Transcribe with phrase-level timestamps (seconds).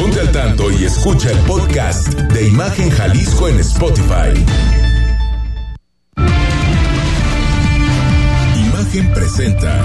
[0.00, 4.32] Ponte al tanto y escucha el podcast de Imagen Jalisco en Spotify.
[8.56, 9.78] Imagen presenta.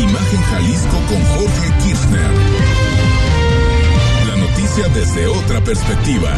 [0.00, 2.30] Imagen Jalisco con Jorge Kirchner.
[4.26, 6.36] La noticia desde otra perspectiva.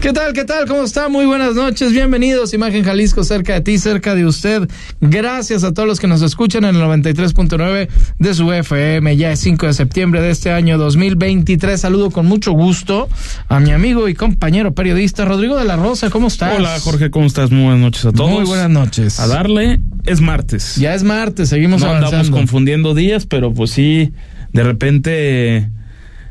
[0.00, 0.32] ¿Qué tal?
[0.32, 0.68] ¿Qué tal?
[0.68, 1.08] ¿Cómo está?
[1.08, 1.90] Muy buenas noches.
[1.90, 2.54] Bienvenidos.
[2.54, 4.68] Imagen Jalisco cerca de ti, cerca de usted.
[5.00, 9.16] Gracias a todos los que nos escuchan en el 93.9 de su FM.
[9.16, 11.80] Ya es 5 de septiembre de este año 2023.
[11.80, 13.08] Saludo con mucho gusto
[13.48, 16.10] a mi amigo y compañero periodista Rodrigo de la Rosa.
[16.10, 16.56] ¿Cómo estás?
[16.56, 17.50] Hola Jorge, ¿cómo estás?
[17.50, 18.30] Muy buenas noches a todos.
[18.30, 19.18] Muy buenas noches.
[19.18, 20.76] A darle, es martes.
[20.76, 22.18] Ya es martes, seguimos no avanzando.
[22.18, 24.12] andamos confundiendo días, pero pues sí,
[24.52, 25.70] de repente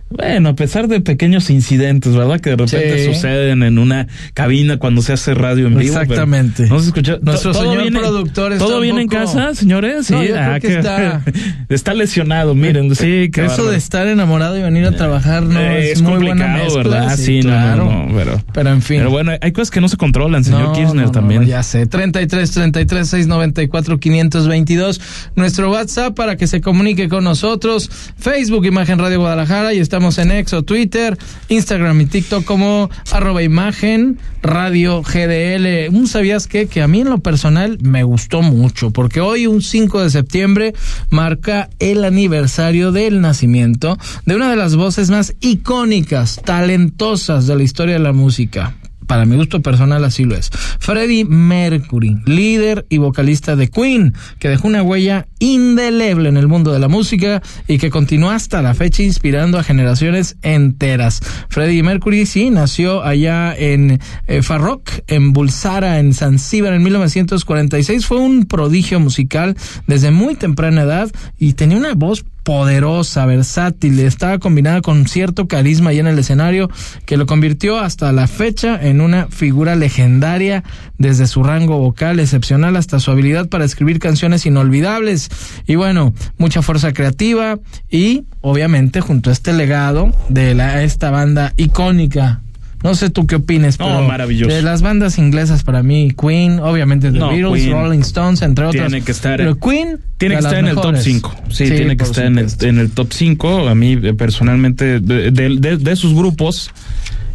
[0.09, 2.39] bueno, a pesar de pequeños incidentes, ¿verdad?
[2.39, 3.13] Que de repente Sí.
[3.13, 5.99] suceden en una cabina cuando se hace radio en vivo.
[5.99, 6.67] Exactamente.
[6.67, 7.17] No se escucha.
[7.21, 10.09] Nuestro ¿Todo señor viene- productor está ¿Todo bien en casa, señores?
[10.11, 11.21] No, creo que está-
[11.69, 12.95] está lesionado, miren.
[12.95, 13.71] Sí, qué Eso bárbaro.
[13.71, 16.83] de estar enamorado y venir a trabajar no Eh, es, muy buena complicado, mezcla.
[17.01, 17.17] ¿verdad?
[17.17, 17.85] Sí, claro.
[17.85, 18.97] no, no, pero, Pero en fin.
[18.99, 21.45] pero bueno, hay cosas que no se controlan, señor Kirchner también.
[21.45, 21.85] ya sé.
[21.85, 25.01] 33 33 694 522.
[25.35, 27.89] Nuestro WhatsApp para que se comunique con nosotros.
[28.17, 31.17] Facebook Imagen Radio Guadalajara y estamos en Exo, Twitter,
[31.49, 35.91] Instagram y TikTok como arroba imagen radio GDL.
[35.91, 36.67] ¿Un sabías qué?
[36.67, 40.75] Que a mí en lo personal me gustó mucho porque hoy un 5 de septiembre
[41.09, 47.63] marca el aniversario del nacimiento de una de las voces más icónicas, talentosas de la
[47.63, 48.75] historia de la música
[49.07, 50.49] para mi gusto personal así lo es.
[50.79, 56.71] Freddie Mercury, líder y vocalista de Queen, que dejó una huella indeleble en el mundo
[56.71, 61.21] de la música y que continúa hasta la fecha inspirando a generaciones enteras.
[61.49, 68.05] Freddie Mercury sí nació allá en eh, Farrock, en Bulsara, en Zanzíbar en 1946.
[68.05, 69.55] Fue un prodigio musical
[69.87, 75.89] desde muy temprana edad y tenía una voz poderosa, versátil, estaba combinada con cierto carisma
[75.89, 76.69] ahí en el escenario
[77.05, 80.63] que lo convirtió hasta la fecha en una figura legendaria
[80.97, 85.27] desde su rango vocal excepcional hasta su habilidad para escribir canciones inolvidables.
[85.65, 87.59] Y bueno, mucha fuerza creativa
[87.91, 92.43] y obviamente junto a este legado de la, esta banda icónica
[92.83, 94.53] no sé tú qué opines, No, pero maravilloso.
[94.53, 98.65] de las bandas inglesas para mí, Queen, obviamente The No, Beatles, Queen Rolling Stones, entre
[98.65, 98.87] otras.
[98.89, 101.03] Tiene que estar- Pero Queen Tiene que estar en el top mejores.
[101.03, 101.35] 5.
[101.49, 103.67] Sí, tiene que estar en el, en el top 5.
[103.67, 106.71] A mí, eh, personalmente, de, de- de- de sus grupos,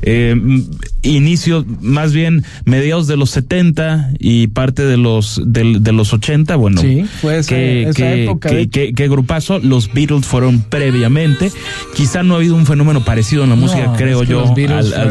[0.02, 0.36] eh,
[1.02, 6.56] inicio, más bien mediados de los 70 y parte de los del- de, los 80,
[6.56, 6.80] bueno.
[6.80, 9.58] Sí, fue esa- qué, esa qué- época, de qué- qué grupazo.
[9.58, 11.50] Los Beatles fueron previamente.
[11.94, 14.54] Quizá no ha habido un fenómeno parecido en la No, música, creo que yo, al,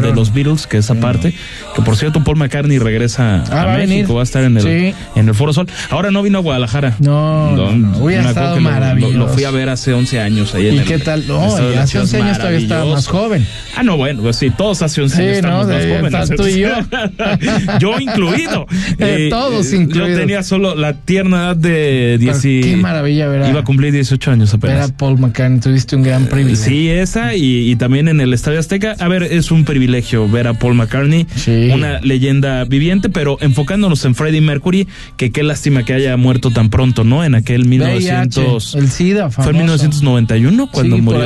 [0.02, 1.34] de los Beatles, que esa parte.
[1.74, 3.96] Que por cierto, Paul McCartney regresa Ah, a va a venir.
[3.98, 4.94] México, va a estar en el, Sí.
[5.14, 5.66] en el Foro Sol.
[5.90, 6.96] Ahora no vino a Guadalajara.
[7.00, 9.28] No, no, no, hubiera estado que lo- lo- maravilloso.
[9.34, 11.26] Fui a ver hace 11 años ahí en ¿Y el- qué tal?
[11.26, 13.10] No, de hace Ciudad, 11 años todavía estaba más maravilloso.
[13.18, 13.46] joven.
[13.76, 15.72] Ah, no, bueno, pues sí, todos hace 11 Sí, años estamos ¿no?
[15.72, 16.30] más Sí, jóvenes.
[16.36, 16.68] tú y yo.
[17.80, 18.66] yo incluido.
[18.98, 20.10] Eh, todos incluidos.
[20.10, 23.60] Yo tenía solo la tierna edad de 10 Pero y- qué maravilla ver a- Iba
[23.60, 24.92] a cumplir 18 años apenas.
[24.92, 26.64] Paul McCartney, tuviste un gran privilegio.
[26.64, 28.94] Sí, esa y, y también en el Estadio Azteca.
[28.98, 31.70] A ver, es un privilegio ver a Paul McCartney, Sí.
[31.72, 36.70] una leyenda viviente, pero enfocándonos en Freddie Mercury, que qué lástima que haya muerto tan
[36.70, 37.24] pronto, ¿no?
[37.24, 38.74] En aquel 1900.
[38.74, 39.58] VIH, el SIDA, Fue en famoso.
[39.58, 41.22] 1991 cuando murió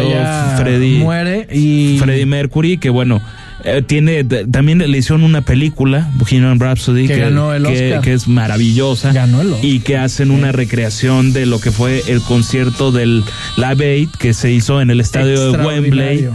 [0.58, 1.98] Freddie, Muere y.
[1.98, 3.20] Freddie Mercury, que bueno,
[3.66, 8.00] eh, tiene también le hicieron una película, Bohemian Rhapsody, Que ganó el que- Oscar.
[8.02, 9.64] que es maravillosa Ganó el Oscar.
[9.64, 13.24] y que hacen una recreación de lo que fue el concierto del
[13.56, 16.28] Live Aid que se hizo en el estadio de Wembley.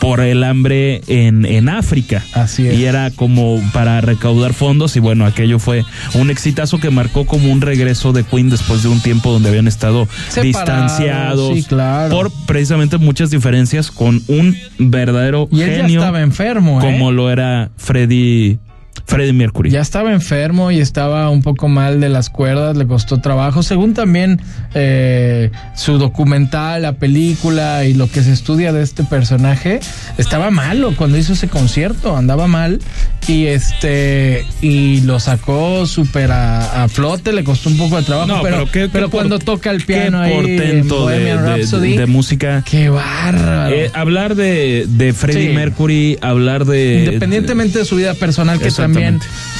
[0.00, 2.22] Por el hambre en, en África.
[2.34, 2.78] Así es.
[2.78, 5.84] Y era como para recaudar fondos y bueno, aquello fue
[6.14, 9.68] un exitazo que marcó como un regreso de Queen después de un tiempo donde habían
[9.68, 12.10] estado Separados, distanciados sí, claro.
[12.10, 16.84] por precisamente muchas diferencias con un verdadero Y él ya genio estaba enfermo, ¿eh?
[16.84, 18.58] como lo era Freddie
[19.06, 19.70] Freddie Mercury.
[19.70, 23.62] Ya estaba enfermo y estaba un poco mal de las cuerdas, le costó trabajo.
[23.62, 24.40] Según también
[24.74, 29.80] eh, su documental, la película y lo que se estudia de este personaje,
[30.18, 32.80] estaba malo cuando hizo ese concierto, andaba mal
[33.28, 38.26] y este y lo sacó súper a, a flote, le costó un poco de trabajo,
[38.28, 41.06] No, pero, pero qué- pero qué cuando por- toca el Qué piano ahí en portento
[41.08, 42.62] de, Bohemian de- Rhapsody, de música.
[42.68, 43.74] qué bárbaro.
[43.74, 45.54] Eh, hablar de, de Freddie Sí.
[45.54, 47.04] Mercury, hablar de.
[47.06, 48.95] Independientemente de su vida personal, que también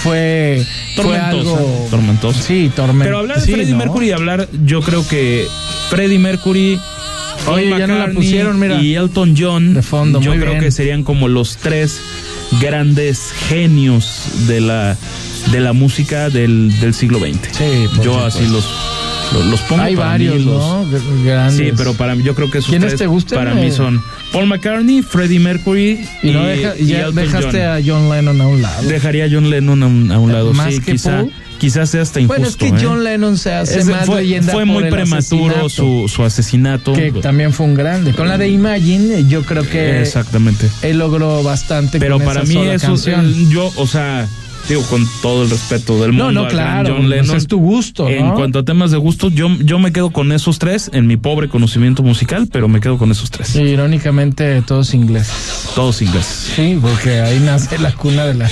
[0.02, 1.28] Fue, fue Tormentosa,
[1.58, 2.42] algo tormentosa.
[2.42, 3.04] Sí, tormentosa.
[3.04, 5.46] Pero hablar de Freddie Mercury, hablar, yo creo que
[5.90, 6.78] Freddie Mercury.
[7.44, 8.80] Paul Oye, ya no la McCartney pusieron, mira.
[8.80, 9.74] Y Elton John.
[9.74, 10.64] De fondo, Yo muy creo bien.
[10.64, 12.00] que serían como los tres
[12.60, 14.96] grandes genios de la,
[15.52, 17.38] de la música del, del siglo XX.
[17.52, 18.70] Sí, por Yo así supuesto.
[19.32, 20.87] Los, Los pongo Hay varios, mí los- ¿no?
[21.25, 21.56] Grandes.
[21.56, 23.38] Sí, pero para mí yo creo que esos ¿Quiénes tres te gustan?
[23.38, 24.02] para mí Eh, son
[24.32, 27.70] Paul McCartney, Freddie Mercury Y, no deja- y ya dejaste John.
[27.70, 28.82] a John Lennon a un lado.
[28.88, 30.52] Dejaría a John Lennon a un, a un lado.
[30.52, 31.32] ¿Más sí, que quizá, Paul?
[31.58, 32.40] quizás sea hasta injusto.
[32.40, 32.81] bueno, es que ¿eh?
[32.87, 36.08] John Lennon se hace Es- más fue, leyenda fue por muy el prematuro asesinato, su,
[36.08, 36.93] su asesinato.
[36.93, 38.12] que también fue un grande.
[38.12, 40.69] Con la de Imagine, yo creo que Exactamente.
[40.82, 41.99] él logró bastante.
[41.99, 43.26] Pero con para esa mí sola eso, canción.
[43.26, 44.29] eh, yo, o sea,
[44.68, 46.42] digo con todo el respeto del No, mundo.
[46.42, 48.34] no, gran claro, John pues es tu gusto, En ¿no?
[48.34, 51.48] cuanto a temas de gusto, yo, yo me quedo con esos tres en mi pobre
[51.48, 53.48] conocimiento musical, pero me quedo con esos tres.
[53.48, 55.70] Sí, irónicamente, todos ingleses.
[55.74, 56.52] Todos ingleses.
[56.56, 58.50] Sí, porque ahí nace la cuna de la.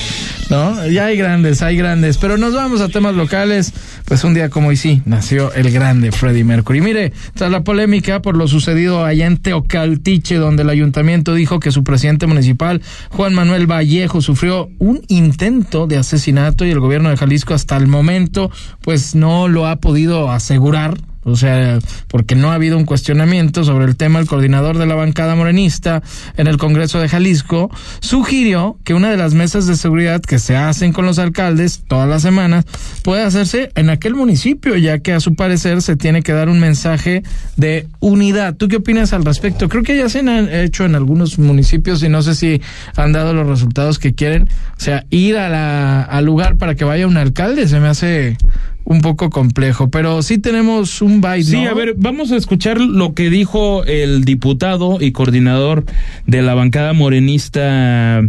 [0.51, 0.87] ¿No?
[0.87, 2.19] Ya hay grandes, hay grandes.
[2.19, 3.73] Pero nos vamos a temas locales.
[4.05, 6.81] Pues un día como hoy sí, nació el grande Freddie Mercury.
[6.81, 11.73] Mire, tras la polémica por lo sucedido allá en Teocaltiche, donde el ayuntamiento dijo que
[11.73, 17.17] su presidente municipal, Juan Manuel Vallejo, sufrió un intento de asesinato y el gobierno de
[17.17, 18.51] Jalisco hasta el momento,
[18.83, 20.99] pues no lo ha podido asegurar.
[21.25, 21.79] O sea,
[22.09, 26.03] porque no ha habido un cuestionamiento sobre el tema, el coordinador de la bancada morenista
[26.37, 30.57] en el Congreso de Jalisco sugirió que una de las mesas de seguridad que se
[30.57, 32.65] hacen con los alcaldes todas las semanas
[33.03, 36.61] puede hacerse en aquel municipio, ya que a su parecer se tiene que dar un
[36.61, 37.23] mensaje
[37.57, 38.55] de unidad.
[38.57, 39.69] ¿Tú qué opinas al respecto?
[39.69, 42.61] Creo que ya se han hecho en algunos municipios y no sé si
[42.97, 44.49] han dado los resultados que quieren.
[44.77, 48.37] O sea, ir a al lugar para que vaya un alcalde se me hace
[48.85, 51.71] un poco complejo, pero sí tenemos un byte, Sí, ¿no?
[51.71, 55.85] a ver, vamos a escuchar lo que dijo el diputado y coordinador
[56.27, 58.23] de la bancada morenista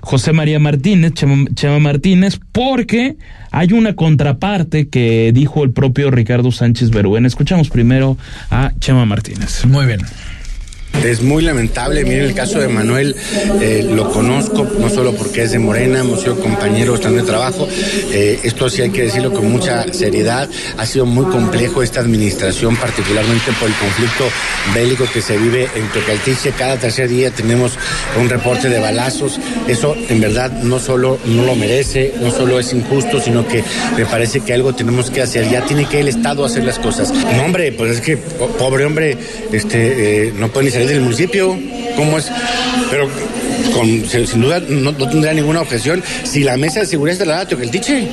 [0.00, 3.16] José María Martínez, Chema, Chema Martínez, porque
[3.50, 7.26] hay una contraparte que dijo el propio Ricardo Sánchez Berúen.
[7.26, 8.16] Escuchamos primero
[8.50, 9.64] a Chema Martínez.
[9.66, 10.00] Muy bien.
[11.04, 13.14] Es muy lamentable, miren el caso de Manuel,
[13.60, 17.68] eh, lo conozco, no solo porque es de Morena, hemos sido compañeros también de trabajo,
[18.12, 22.74] eh, esto sí hay que decirlo con mucha seriedad, ha sido muy complejo esta administración,
[22.76, 24.24] particularmente por el conflicto
[24.74, 27.72] bélico que se vive en Tocaltiche, cada tercer día tenemos
[28.20, 29.38] un reporte de balazos,
[29.68, 33.62] eso en verdad no solo no lo merece, no solo es injusto, sino que
[33.96, 37.12] me parece que algo tenemos que hacer, ya tiene que el Estado hacer las cosas.
[37.12, 39.16] No hombre, pues es que po- pobre hombre,
[39.52, 41.56] este, eh, no puede ni salir del municipio,
[41.96, 42.30] ¿cómo es?
[42.90, 43.08] Pero
[43.74, 43.86] con,
[44.26, 47.48] sin duda no, no tendría ninguna objeción si la mesa de seguridad se la da
[47.60, 48.08] el tiche.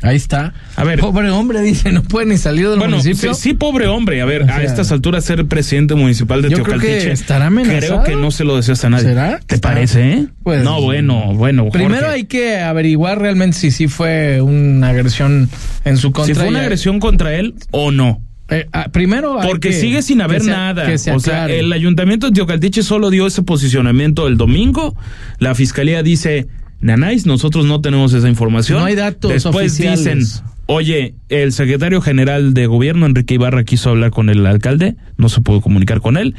[0.00, 0.54] Ahí está.
[0.76, 1.00] A ver.
[1.00, 3.34] Pobre hombre, dice, no puede ni salir del Bueno, sí, municipio.
[3.34, 4.22] sí, pobre hombre.
[4.22, 7.12] A ver, O sea, a estas alturas ser presidente municipal de yo creo que Teocaltiche.
[7.12, 7.80] estará amenazado.
[7.80, 9.06] Creo que no se lo deseas a nadie.
[9.08, 9.40] ¿Será?
[9.44, 10.26] ¿Te Está- parece, eh?
[10.44, 11.64] Pues- no, bueno, bueno.
[11.64, 11.78] Jorge.
[11.78, 15.50] Primero hay que averiguar realmente si sí fue una agresión
[15.84, 16.32] en su contra.
[16.32, 18.22] si fue una agresión contra él o no.
[18.50, 20.96] Eh, ah, primero Porque que- sigue sin haber nada.
[20.96, 24.96] se o sea, el ayuntamiento de Teocaltiche solo dio ese posicionamiento el domingo.
[25.38, 26.46] La fiscalía dice,
[26.80, 28.78] Nanais, nosotros no tenemos esa información.
[28.80, 30.04] No hay datos Después oficiales.
[30.18, 35.30] dicen, oye, el secretario general de gobierno, Enrique Ibarra, quiso hablar con el alcalde, no
[35.30, 36.34] se pudo comunicar con él.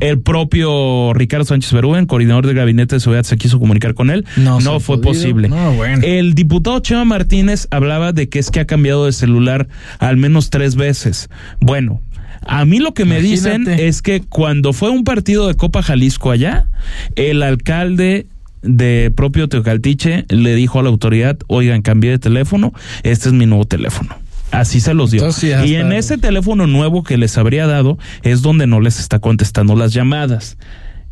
[0.00, 4.24] El propio Ricardo Sánchez Berúen, coordinador del gabinete de seguridad, se quiso comunicar con él.
[4.36, 5.02] No ha fue podido.
[5.12, 5.48] posible.
[5.48, 6.02] No, bueno.
[6.02, 9.68] El diputado Chema Martínez hablaba de que es que ha cambiado de celular
[9.98, 11.28] al menos tres veces.
[11.60, 12.00] Bueno,
[12.46, 16.30] a mí lo que me dicen es que cuando fue un partido de Copa Jalisco
[16.30, 16.66] allá,
[17.14, 18.26] el alcalde
[18.66, 22.72] de propio Teocaltiche le dijo a la autoridad, oigan, cambié de teléfono,
[23.02, 24.14] este es mi nuevo teléfono.
[24.52, 25.20] Así se los dio.
[25.22, 29.18] Entonces, y en ese teléfono nuevo que les habría dado es donde no les está
[29.18, 30.56] contestando las llamadas.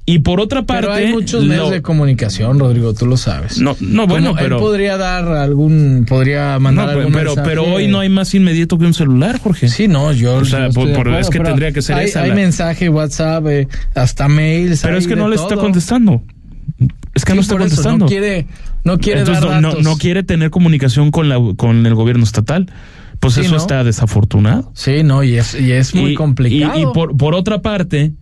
[0.06, 3.58] Y por otra parte, Pero hay muchos medios lo- de comunicación, Rodrigo, tú lo sabes.
[3.58, 7.48] no, no, bueno, pero él podría dar algún, podría mandar no, algún pero, mensaje.
[7.48, 9.66] pero hoy no hay más inmediato que un celular, Jorge.
[9.68, 10.34] Sí, no, yo.
[10.36, 12.20] O sea, yo estoy por- de por- acuerdo, es que tendría que ser hay, esa
[12.22, 14.80] Hay la- mensaje, WhatsApp, eh, hasta mails.
[14.82, 16.22] Pero es que no le está contestando.
[17.14, 18.04] Es que Sí, no está eso, contestando.
[18.04, 18.46] no quiere,
[18.84, 19.84] no quiere Entonces dar no, datos.
[19.84, 22.70] no quiere tener comunicación con la con el gobierno estatal.
[23.20, 23.56] Pues Sí, eso ¿no?
[23.58, 24.70] está desafortunado.
[24.74, 26.78] Sí, no, y es, y es muy Y- complicado.
[26.78, 28.12] Y, y por, por otra parte,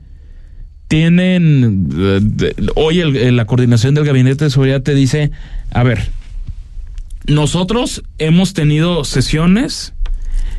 [0.89, 1.89] tienen.
[1.97, 5.31] eh, de- hoy el- el- la coordinación del gabinete de seguridad te dice:
[5.71, 6.11] a ver,
[7.27, 9.95] nosotros hemos tenido sesiones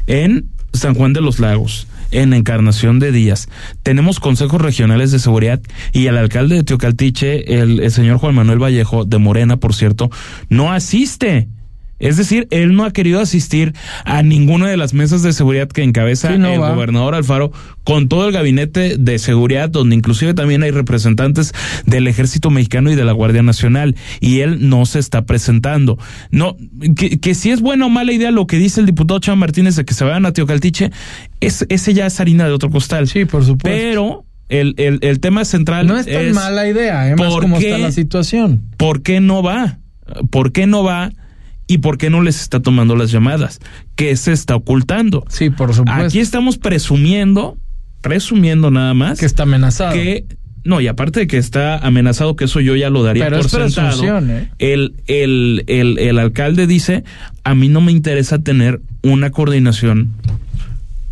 [0.07, 1.87] en San Juan de los Lagos,
[2.21, 3.49] en Encarnación de Díaz.
[3.83, 8.61] Tenemos consejos regionales de seguridad y el alcalde de Teocaltiche, el, el señor Juan Manuel
[8.61, 10.09] Vallejo, de Morena, por cierto,
[10.49, 11.47] no asiste.
[12.03, 13.73] Es decir, él no ha querido asistir
[14.05, 16.71] a ninguna de las mesas de seguridad que encabeza Sí, no el va.
[16.71, 17.51] gobernador Alfaro
[17.83, 21.53] con todo el gabinete de seguridad, donde inclusive también hay representantes
[21.85, 25.97] del ejército mexicano y de la Guardia Nacional, y él no se está presentando.
[26.31, 26.55] No,
[26.95, 29.75] que, que si es buena o mala idea lo que dice el diputado Chava Martínez
[29.75, 30.91] de que se vayan a Teocaltiche,
[31.39, 33.07] es, ese ya es harina de otro costal.
[33.07, 33.77] Sí, por supuesto.
[33.77, 37.15] Pero el, el, el tema central no es tan mala idea, ¿eh?
[37.15, 37.67] Más ¿por cómo qué?
[37.71, 38.61] está la situación.
[38.77, 39.79] ¿por qué no va?
[40.29, 41.11] ¿Por qué no va?
[41.67, 43.59] ¿Y por qué no les está tomando las llamadas?
[43.95, 45.23] ¿Qué se está ocultando?
[45.29, 46.03] Sí, por supuesto.
[46.03, 47.57] Aquí estamos presumiendo,
[48.01, 49.19] presumiendo nada más.
[49.19, 49.93] Que está amenazado.
[49.93, 50.25] Que,
[50.65, 53.45] no, y aparte de que está amenazado, que eso yo ya lo daría Pero por
[53.45, 54.19] es sentado.
[54.29, 54.49] ¿eh?
[54.59, 57.03] El, el, el, el alcalde dice,
[57.43, 60.09] a mí no me interesa tener una coordinación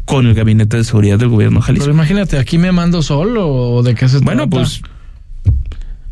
[0.05, 1.85] con el gabinete de seguridad del gobierno de Jalisco.
[1.85, 4.49] Pero imagínate, aquí me mando solo o de qué se Bueno, trata?
[4.65, 4.81] pues.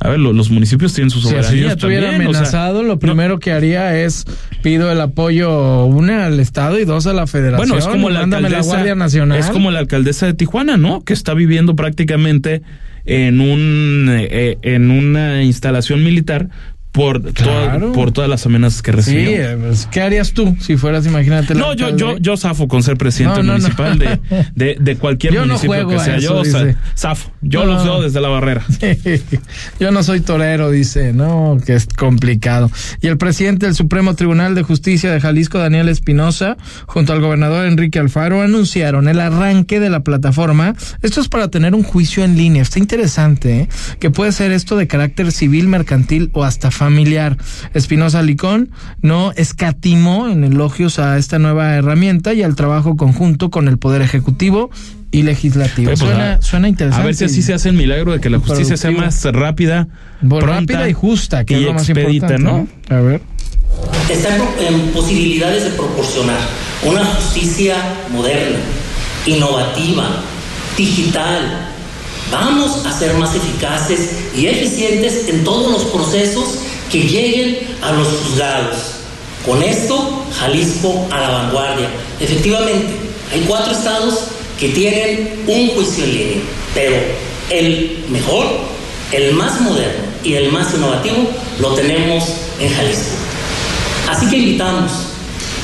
[0.01, 1.49] A ver, lo- los municipios tienen su Si soberanía.
[1.49, 4.23] así yo estuviera también, o sea, amenazado, lo primero que haría es
[4.63, 7.67] pido el apoyo, una al Estado y dos a la Federación.
[7.69, 8.57] Bueno, es como la alcaldesa.
[8.57, 9.37] la Guardia Nacional.
[9.39, 11.03] Es como la alcaldesa de Tijuana, ¿no?
[11.03, 12.61] Que está viviendo prácticamente
[13.05, 16.49] en un eh, en una instalación militar
[16.91, 17.91] por toda- Claro.
[17.91, 19.29] por todas las amenazas que Sí, recibió.
[19.29, 21.53] eh, pues, ¿qué harías tú si fueras, imagínate?
[21.55, 23.59] No, yo, yo, yo zafo con ser presidente No, no, no.
[23.59, 24.19] municipal De,
[24.55, 26.17] de, de cualquier Yo no municipio juego que sea.
[26.17, 26.75] eso, yo dice.
[26.97, 27.31] zafo.
[27.41, 27.73] Yo No.
[27.73, 28.63] los veo desde la barrera.
[29.79, 32.69] Yo no soy torero, dice, no, que es complicado.
[33.01, 37.65] Y el presidente del Supremo Tribunal de Justicia de Jalisco, Daniel Espinosa, junto al gobernador
[37.67, 40.75] Enrique Alfaro, anunciaron el arranque de la plataforma.
[41.01, 42.61] Esto es para tener un juicio en línea.
[42.61, 43.69] Está interesante, ¿eh?
[43.99, 47.37] que puede ser esto de carácter civil, mercantil o hasta familiar.
[47.75, 48.71] Espinosa Licón
[49.01, 54.01] no escatimó en elogios a esta nueva herramienta y al trabajo conjunto con el Poder
[54.01, 54.71] Ejecutivo
[55.11, 55.89] y Legislativo.
[55.89, 57.01] Pues, suena, a- suena interesante.
[57.03, 59.87] A ver si así se hace el milagro de que la justicia sea más rápida,
[60.21, 62.95] Bueno, pronta rápida y justa, que y es lo más expedita, importante, ¿no?
[62.97, 63.21] A ver.
[64.09, 64.35] está
[64.67, 66.39] en posibilidades de proporcionar
[66.83, 67.75] una justicia
[68.11, 68.59] moderna,
[69.25, 70.21] innovativa,
[70.77, 71.67] digital.
[72.31, 76.59] Vamos a ser más eficaces y eficientes en todos los procesos
[76.91, 78.77] que lleguen a los juzgados.
[79.45, 81.89] Con esto, Jalisco a la vanguardia.
[82.19, 82.93] Efectivamente,
[83.33, 84.25] hay cuatro estados
[84.59, 86.41] que tienen un juicio en línea,
[86.73, 86.95] pero
[87.49, 88.45] el mejor,
[89.11, 92.25] el más moderno y el más innovativo lo tenemos
[92.59, 93.15] en Jalisco.
[94.09, 94.91] Así que invitamos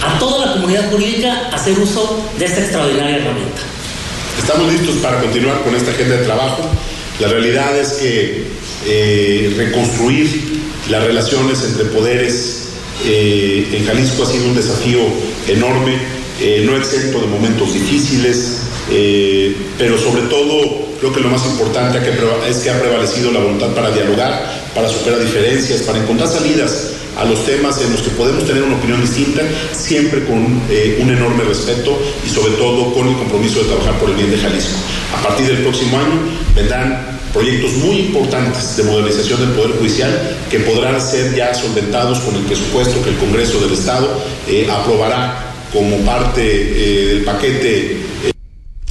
[0.01, 3.75] a toda la comunidad jurídica a hacer uso de esta extraordinaria herramienta.
[4.38, 6.63] Estamos listos para continuar con esta agenda de trabajo.
[7.20, 8.44] La realidad es que
[8.86, 10.27] eh, reconstruir
[10.89, 12.68] las relaciones entre poderes
[13.06, 15.00] eh, en Jalisco ha sido un desafío
[15.48, 15.98] enorme,
[16.42, 18.58] eh, no exento de momentos difíciles,
[18.92, 22.00] eh, pero sobre todo creo que lo más importante
[22.50, 27.25] es que ha prevalecido la voluntad para dialogar, para superar diferencias, para encontrar salidas a
[27.25, 29.41] los temas en los que podemos tener una opinión distinta,
[29.72, 34.10] siempre con eh, un enorme respeto y sobre todo con el compromiso de trabajar por
[34.10, 34.77] el bien de Jalisco.
[35.17, 36.19] A partir del próximo año
[36.55, 42.36] vendrán proyectos muy importantes de modernización del Poder Judicial que podrán ser ya solventados con
[42.36, 48.04] el presupuesto que el Congreso del Estado eh, aprobará como parte eh, del paquete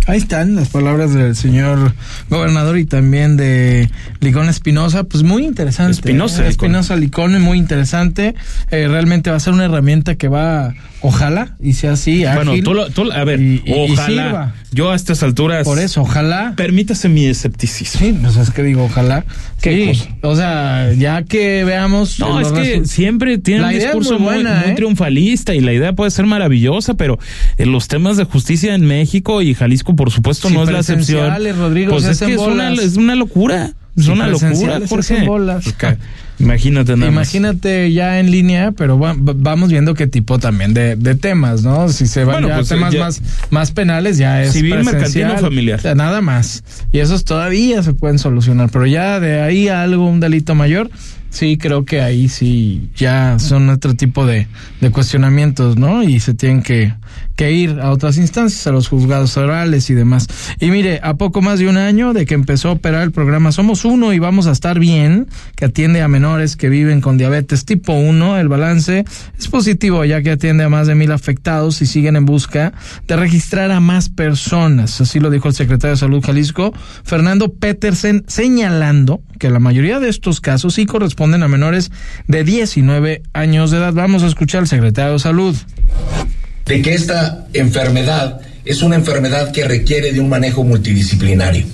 [0.07, 1.95] Ahí están las palabras del señor
[2.29, 3.89] gobernador y también de
[4.21, 5.93] Licón Espinosa, pues muy interesante.
[5.93, 6.51] Espinosa ¿eh?
[6.51, 6.67] Licón.
[6.67, 8.35] Espinosa Licón, muy interesante.
[8.71, 12.65] Eh, realmente va a ser una herramienta que va, ojalá, y sea así, Bueno, ágil.
[12.65, 14.55] tú, lo- tú- a ver, y- y- y ojalá.
[14.73, 15.65] yo a estas alturas.
[15.65, 16.53] Por eso, ojalá.
[16.55, 18.01] Permítase mi escepticismo.
[18.01, 19.25] Sí, pues es que digo, ojalá.
[19.63, 22.19] ¿Qué Sí, o sea, ya que veamos.
[22.21, 24.73] No, es que siempre tiene un discurso muy muy ¿eh?
[24.77, 27.19] triunfalista y la idea puede ser maravillosa, pero
[27.57, 31.31] en los temas de justicia en México y Jalisco, por supuesto, no es la excepción.
[31.59, 32.85] Rodrigo, pues es que hacen es una, bolas.
[32.85, 33.73] es una locura.
[33.97, 35.25] Es una locura, Jorge.
[35.25, 35.65] bolas.
[36.41, 37.33] Imagínate nada más.
[37.33, 41.63] Imagínate ya en línea, pero va- va- vamos viendo qué tipo también de, de temas,
[41.63, 41.89] ¿no?
[41.89, 44.83] Si se van Bueno, ya a pues, temas ya- más, más penales, ya es Civil,
[44.83, 45.81] mercantil o familiar.
[45.97, 46.65] nada más.
[46.91, 50.91] Y esos todavía se pueden solucionar, pero ya de ahí a algo, un delito mayor,
[51.31, 54.49] sí creo que ahí sí ya son otro tipo de,
[54.81, 56.03] de cuestionamientos, ¿no?
[56.03, 56.93] Y se tienen que,
[57.37, 60.27] que ir a otras instancias, a los juzgados orales y demás.
[60.61, 63.53] Y mire, a poco más de un año de que empezó a operar el programa
[63.53, 65.27] Somos Uno y Vamos a Estar Bien,
[65.57, 69.05] que atiende a menores que viven con diabetes tipo 1, el balance
[69.39, 72.73] es positivo ya que atiende a más de mil afectados y siguen en busca
[73.07, 75.01] de registrar a más personas.
[75.01, 76.73] Así lo dijo el secretario de Salud Jalisco,
[77.05, 81.91] Fernando Petersen, señalando que la mayoría de estos casos sí corresponden a menores
[82.29, 83.93] de 19 años de edad.
[83.93, 85.57] Vamos a escuchar al secretario de Salud.
[86.67, 91.65] De que esta enfermedad es una enfermedad que requiere de un manejo multidisciplinario.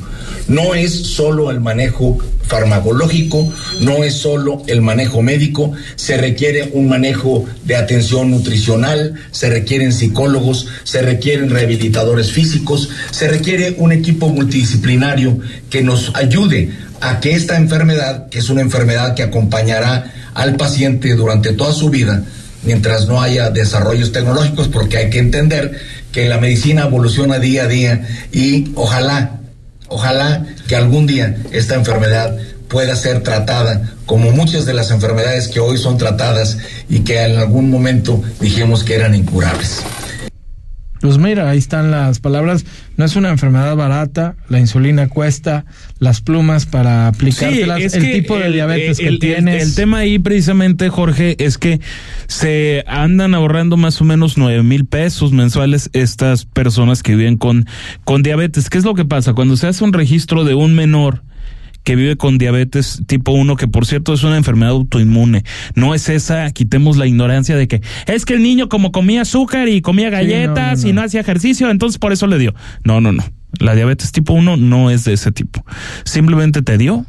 [0.48, 6.88] No es solo el manejo farmacológico, no es solo el manejo médico, se requiere un
[6.88, 14.28] manejo de atención nutricional, se requieren psicólogos, se requieren rehabilitadores físicos, se requiere un equipo
[14.28, 15.38] multidisciplinario
[15.70, 21.14] que nos ayude a que esta enfermedad, que es una enfermedad que acompañará al paciente
[21.14, 22.24] durante toda su vida,
[22.62, 25.78] mientras no haya desarrollos tecnológicos, porque hay que entender
[26.12, 29.40] que la medicina evoluciona día a día y ojalá,
[29.88, 32.36] ojalá que algún día esta enfermedad
[32.68, 37.38] pueda ser tratada como muchas de las enfermedades que hoy son tratadas y que en
[37.38, 39.82] algún momento dijimos que eran incurables.
[41.00, 42.66] Pues mira, ahí están las palabras.
[42.96, 45.64] No es una enfermedad barata, la insulina cuesta,
[45.98, 49.62] las plumas para aplicártelas, el tipo de diabetes que tienes.
[49.62, 51.80] El, tema ahí precisamente, Jorge, es que
[52.26, 57.66] se andan ahorrando más o menos nueve mil pesos mensuales estas personas que viven con,
[58.04, 58.68] con diabetes.
[58.68, 59.32] ¿Qué es lo que pasa?
[59.32, 61.22] Cuando se hace un registro de un menor,
[61.84, 65.44] que vive con diabetes tipo 1, que por cierto es una enfermedad autoinmune.
[65.74, 69.68] No es esa, quitemos la ignorancia de que es que el niño como comía azúcar
[69.68, 72.54] y comía galletas y no hacía ejercicio, entonces por eso le dio.
[72.84, 73.24] No, no, no.
[73.58, 75.64] La diabetes tipo 1 no es de ese tipo.
[76.04, 77.04] Simplemente te dio,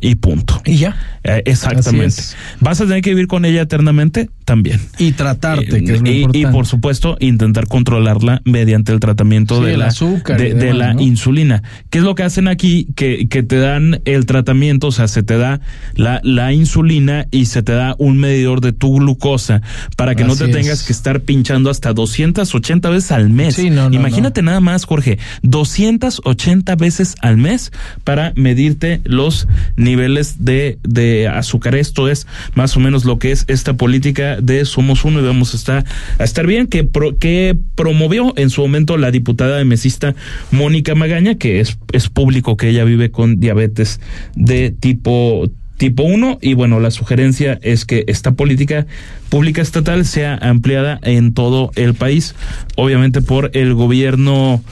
[0.00, 0.60] y punto.
[0.64, 0.96] Y ya.
[1.22, 2.22] Eh, exactamente.
[2.60, 4.30] ¿Vas a tener que vivir con ella eternamente?
[4.44, 4.80] También.
[4.98, 9.62] Y tratarte, eh, que es lo y, y, por supuesto, intentar controlarla mediante el tratamiento
[9.62, 11.00] de, la, azúcar de, demás, la ¿no?
[11.02, 11.62] insulina.
[11.90, 12.88] ¿Qué es lo que hacen aquí?
[12.96, 15.60] Que, que te dan el tratamiento, o sea, se te da
[15.94, 19.60] la, la insulina y se te da un medidor de tu glucosa
[19.96, 23.56] para que Así no te tengas que estar pinchando hasta 280 veces al mes.
[23.56, 27.72] Sí, no, no, Imagínate nada más, Jorge, 280 veces al mes
[28.04, 31.74] para medirte los niveles de, de azúcar.
[31.74, 35.54] Esto es más o menos lo que es esta política de Somos Uno y vamos
[35.54, 35.84] a estar,
[36.18, 40.14] a estar bien, que, pro, que promovió en su momento la diputada de mesista
[40.50, 44.00] Mónica Magaña, que es, es público que ella vive con diabetes
[44.34, 48.86] de tipo tipo 1 y bueno, la sugerencia es que esta política
[49.30, 52.34] pública estatal sea ampliada en todo el país,
[52.76, 54.62] obviamente por el gobierno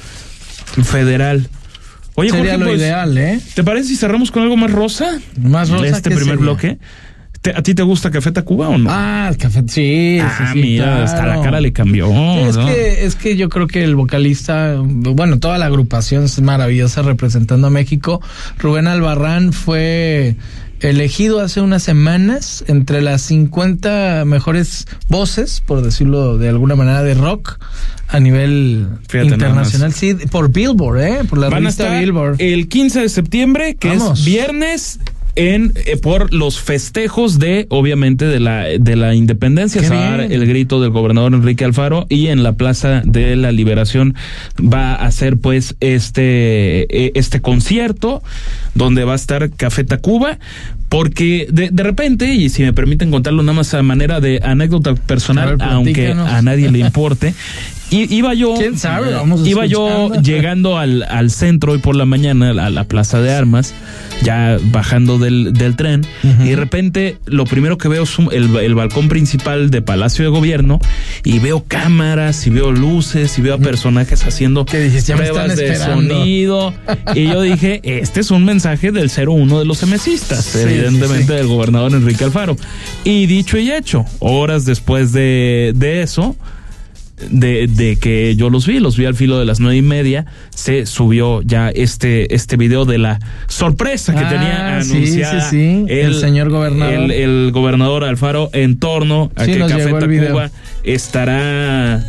[0.84, 1.48] federal.
[2.18, 3.40] Oye, Sería Jorge, lo pues, ideal, ¿eh?
[3.54, 5.18] ¿Te parece si cerramos con algo más rosa?
[5.40, 6.40] Más rosa Este ¿qué primer sería?
[6.40, 6.78] bloque.
[7.40, 8.90] ¿Te- ¿A ti te gusta Café Tacuba o no?
[8.92, 11.04] Ah, el café, sí, Ah, sí, mira, claro.
[11.04, 12.08] hasta la cara le cambió.
[12.48, 12.66] Es ¿no?
[12.66, 17.68] que, es que yo creo que el vocalista, bueno, toda la agrupación es maravillosa representando
[17.68, 18.20] a México.
[18.58, 20.34] Rubén Albarrán fue
[20.80, 27.14] elegido hace unas semanas entre las 50 mejores voces, por decirlo de alguna manera, de
[27.14, 27.58] rock
[28.08, 29.92] a nivel Fíjate internacional.
[29.92, 31.18] Sí, por Billboard, ¿eh?
[31.28, 32.36] Por la Van a revista estar Billboard.
[32.40, 34.20] el 15 de septiembre, que Vamos.
[34.20, 35.00] es viernes.
[35.34, 39.80] En, eh, por los festejos de, obviamente, de la, de la independencia.
[39.80, 40.32] Qué Se va a dar bien.
[40.32, 44.14] el grito del gobernador Enrique Alfaro y en la Plaza de la Liberación
[44.60, 48.22] va a hacer, pues, este, eh, este concierto
[48.74, 50.38] donde va a estar Café Tacuba.
[50.88, 54.94] Porque de, de repente, y si me permiten contarlo nada más a manera de anécdota
[54.94, 57.34] personal, ver, aunque a nadie le importe,
[57.90, 59.12] iba yo, ¿Quién sabe?
[59.14, 63.32] Vamos iba yo llegando al, al centro hoy por la mañana, a la plaza de
[63.32, 63.74] armas,
[64.22, 66.04] ya bajando del, del tren,
[66.44, 70.24] y de repente lo primero que veo es un- el, el balcón principal de Palacio
[70.24, 70.80] de Gobierno,
[71.24, 75.12] y veo cámaras, y veo luces, y veo a personajes haciendo ¿Qué dijiste?
[75.12, 76.74] Ya me pruebas de sonido,
[77.14, 81.28] y yo dije, este es un mensaje del 01 de los semesistas, Sí, evidentemente sí,
[81.28, 81.32] sí.
[81.34, 82.56] del gobernador Enrique Alfaro.
[83.04, 86.36] Y dicho y hecho, horas después de, de eso,
[87.30, 90.26] de, de que yo los vi, los vi al filo de las nueve y media,
[90.50, 95.84] se subió ya este, este video de la sorpresa que Ah, tenía sí, anunciada sí,
[95.86, 96.94] sí, el señor gobernador.
[96.94, 99.92] El, el gobernador Alfaro en torno a Sí, que Café.
[99.92, 100.50] Tacuba
[100.84, 102.04] estará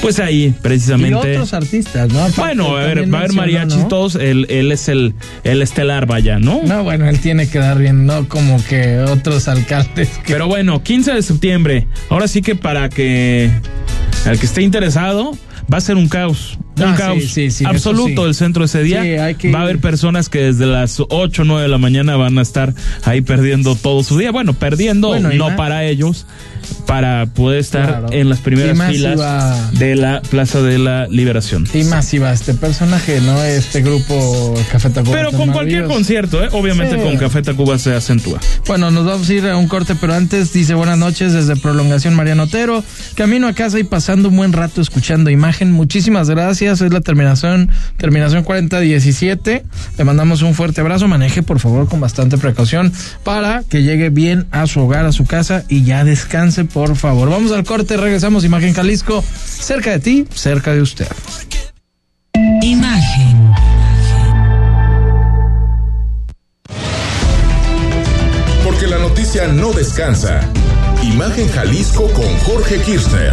[0.00, 1.14] pues ahí, Y precisamente.
[1.14, 2.18] otros artistas, ¿no?
[2.18, 3.88] Aparte, Bueno, a ver, va a haber mariachis ¿no?
[3.88, 6.60] todos, él, él es el, el estelar, vaya, ¿no?
[6.64, 10.08] No, bueno, él tiene que dar bien, no como que otros alcaldes.
[10.24, 10.32] Que...
[10.32, 11.86] Pero bueno, 15 de septiembre.
[12.10, 13.48] Ahora sí que para que
[14.26, 15.32] al que esté interesado,
[15.72, 16.58] va a ser un caos.
[16.74, 18.28] Un Ah, caos sí, sí, absoluto sí.
[18.28, 19.34] el centro ese día.
[19.34, 22.38] Que va a haber personas que desde las 8 o 9 de la mañana van
[22.38, 24.32] a estar ahí perdiendo todo su día.
[24.32, 26.24] Bueno, perdiendo Bueno, no más- para ellos,
[26.86, 28.12] para poder estar Claro.
[28.12, 31.66] en las primeras filas iba- de la Plaza de la Liberación.
[31.74, 33.42] Y más iba este personaje, ¿no?
[33.44, 35.14] Este grupo Café Tacuba.
[35.16, 36.48] Pero con cualquier concierto, ¿eh?
[36.52, 38.40] obviamente con Café Tacuba se acentúa.
[38.66, 42.14] Bueno, nos vamos a ir a un corte, pero antes dice buenas noches desde Prolongación
[42.14, 42.82] Mariano Otero.
[43.14, 45.70] Camino a casa y pasando un buen rato escuchando imagen.
[45.70, 46.61] Muchísimas gracias.
[46.70, 49.64] Es la terminación, terminación 4017.
[49.98, 51.08] Le mandamos un fuerte abrazo.
[51.08, 52.92] Maneje, por favor, con bastante precaución
[53.24, 57.30] para que llegue bien a su hogar, a su casa y ya descanse, por favor.
[57.30, 58.44] Vamos al corte, regresamos.
[58.44, 61.08] Imagen Jalisco, cerca de ti, cerca de usted.
[62.62, 63.50] Imagen.
[68.64, 70.40] Porque la noticia no descansa.
[71.02, 73.32] Imagen Jalisco con Jorge Kirchner.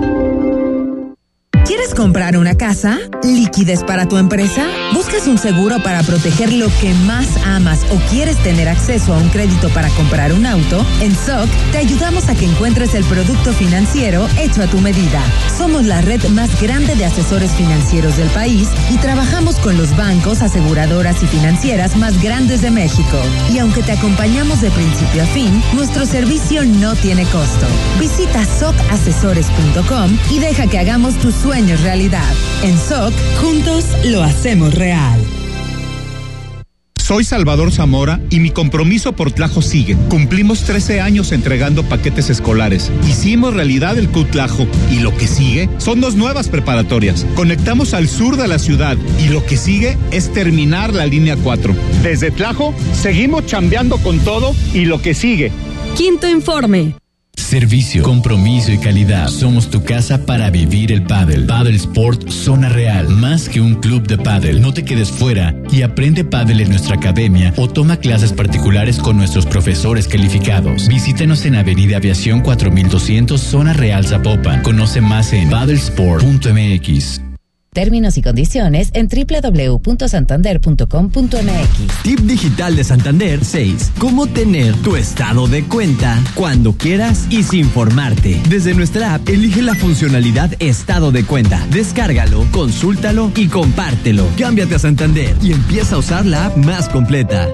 [1.71, 2.99] ¿Quieres comprar una casa?
[3.23, 4.67] ¿Liquidez para tu empresa?
[4.93, 9.29] ¿Buscas un seguro para proteger lo que más amas o quieres tener acceso a un
[9.29, 10.85] crédito para comprar un auto?
[10.99, 15.23] En SOC te ayudamos a que encuentres el producto financiero hecho a tu medida.
[15.57, 20.41] Somos la red más grande de asesores financieros del país y trabajamos con los bancos,
[20.41, 23.17] aseguradoras y financieras más grandes de México.
[23.49, 27.65] Y aunque te acompañamos de principio a fin, nuestro servicio no tiene costo.
[27.97, 32.33] Visita socasesores.com y deja que hagamos tus sueños realidad.
[32.63, 35.19] En SOC, juntos lo hacemos real.
[36.97, 39.95] Soy Salvador Zamora y mi compromiso por Tlajo sigue.
[40.09, 42.91] Cumplimos 13 años entregando paquetes escolares.
[43.07, 47.27] Hicimos realidad el CUTLAJO y lo que sigue son dos nuevas preparatorias.
[47.35, 51.75] Conectamos al sur de la ciudad y lo que sigue es terminar la línea 4.
[52.01, 55.51] Desde Tlajo seguimos chambeando con todo y lo que sigue.
[55.95, 57.00] Quinto informe.
[57.51, 59.27] Servicio, compromiso y calidad.
[59.27, 61.47] Somos tu casa para vivir el pádel.
[61.47, 63.09] Paddle Sport Zona Real.
[63.09, 64.61] Más que un club de pádel.
[64.61, 69.17] No te quedes fuera y aprende pádel en nuestra academia o toma clases particulares con
[69.17, 70.87] nuestros profesores calificados.
[70.87, 74.63] Visítanos en Avenida Aviación 4200 Zona Real Zapopan.
[74.63, 77.30] Conoce más en paddlesport.mx.
[77.73, 82.03] Términos y condiciones en www.santander.com.mx.
[82.03, 83.93] Tip digital de Santander 6.
[83.97, 88.41] Cómo tener tu estado de cuenta cuando quieras y sin formarte.
[88.49, 91.65] Desde nuestra app, elige la funcionalidad Estado de cuenta.
[91.71, 94.27] Descárgalo, consúltalo y compártelo.
[94.37, 97.47] Cámbiate a Santander y empieza a usar la app más completa.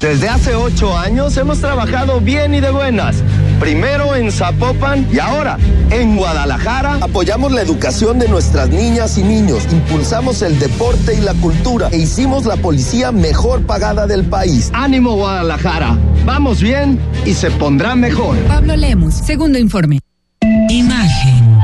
[0.00, 3.22] Desde hace ocho años hemos trabajado bien y de buenas.
[3.60, 5.58] Primero en Zapopan y ahora
[5.90, 6.94] en Guadalajara.
[7.02, 11.98] Apoyamos la educación de nuestras niñas y niños, impulsamos el deporte y la cultura e
[11.98, 14.70] hicimos la policía mejor pagada del país.
[14.72, 18.36] Ánimo Guadalajara, vamos bien y se pondrá mejor.
[18.48, 20.00] Pablo Lemus, segundo informe.
[20.70, 21.60] Imagen.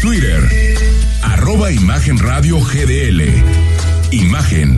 [0.00, 0.40] Twitter,
[1.22, 3.22] arroba Imagen Radio GDL.
[4.10, 4.76] Imagen,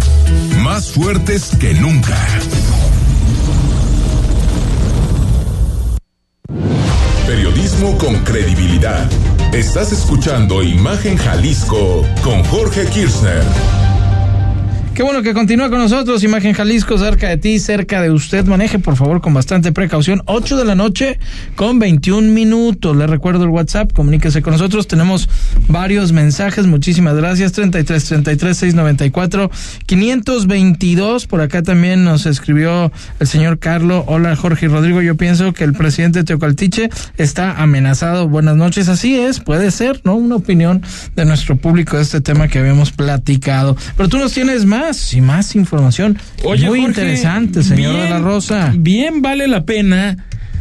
[0.62, 2.16] más fuertes que nunca.
[7.76, 9.06] Con credibilidad.
[9.52, 13.85] Estás escuchando Imagen Jalisco con Jorge Kirchner.
[14.96, 18.46] Qué bueno que continúa con nosotros, Imagen Jalisco, cerca de ti, cerca de usted.
[18.46, 20.22] Maneje, por favor, con bastante precaución.
[20.24, 21.18] 8 de la noche
[21.54, 22.96] con 21 minutos.
[22.96, 24.88] Le recuerdo el WhatsApp, comuníquese con nosotros.
[24.88, 25.28] Tenemos
[25.68, 26.66] varios mensajes.
[26.66, 27.52] Muchísimas gracias.
[27.52, 29.50] 33 33 694
[29.84, 31.26] 522.
[31.26, 34.02] Por acá también nos escribió el señor Carlos.
[34.06, 35.02] Hola, Jorge y Rodrigo.
[35.02, 38.30] Yo pienso que el presidente Teocaltiche está amenazado.
[38.30, 38.88] Buenas noches.
[38.88, 40.14] Así es, puede ser, ¿no?
[40.14, 40.80] Una opinión
[41.14, 43.76] de nuestro público de este tema que habíamos platicado.
[43.98, 46.18] Pero tú nos tienes más y más información.
[46.44, 48.72] Oye, Muy Jorge, interesante, señor bien- de la Rosa.
[48.76, 50.16] Bien vale la pena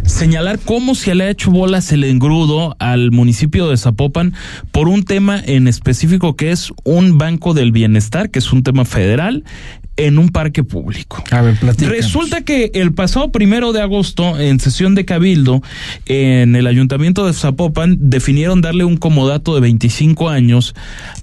[0.05, 4.33] señalar cómo se le ha hecho bolas el engrudo al municipio de Zapopan
[4.71, 8.85] por un tema en específico que es un banco del bienestar, que es un tema
[8.85, 9.43] federal
[9.97, 11.23] en un parque público.
[11.31, 11.57] A ver.
[11.61, 15.61] Resulta que el pasado primero de agosto, en sesión de Cabildo,
[16.05, 20.75] en el ayuntamiento de Zapopan, definieron darle un comodato de 25 años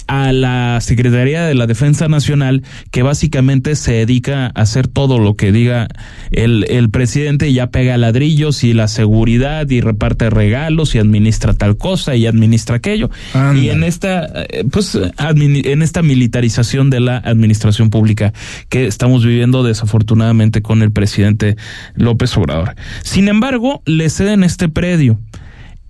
[0.06, 5.34] a la Secretaría de la Defensa Nacional, que básicamente se dedica a hacer todo lo
[5.34, 5.88] que diga
[6.30, 11.54] el, el presidente, y ya pega ladrillos y la seguridad y reparte regalos y administra
[11.54, 13.10] tal cosa y administra aquello.
[13.54, 18.32] Y en esta, eh, pues, en esta militarización de la administración pública
[18.68, 21.56] que estamos viviendo desafortunadamente con el presidente
[21.94, 22.74] López Obrador.
[23.02, 25.20] Sin embargo, le ceden este predio.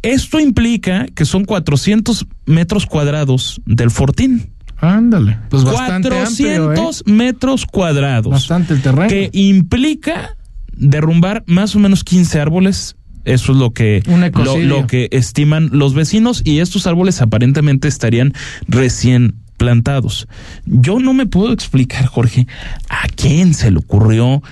[0.02, 4.50] Esto implica que son 400 metros cuadrados del Fortín.
[4.78, 5.38] Ándale.
[5.48, 7.10] Pues bastante amplio, 400 ¿eh?
[7.12, 8.32] metros cuadrados.
[8.32, 9.08] Bastante el terreno.
[9.08, 10.36] Que implica
[10.72, 12.96] derrumbar más o menos 15 árboles.
[13.24, 14.02] Eso es lo que,
[14.34, 18.32] lo, lo que estiman los vecinos y estos árboles aparentemente estarían
[18.66, 20.26] recién plantados.
[20.66, 22.48] Yo no me puedo explicar, Jorge,
[22.88, 24.42] a quién se le ocurrió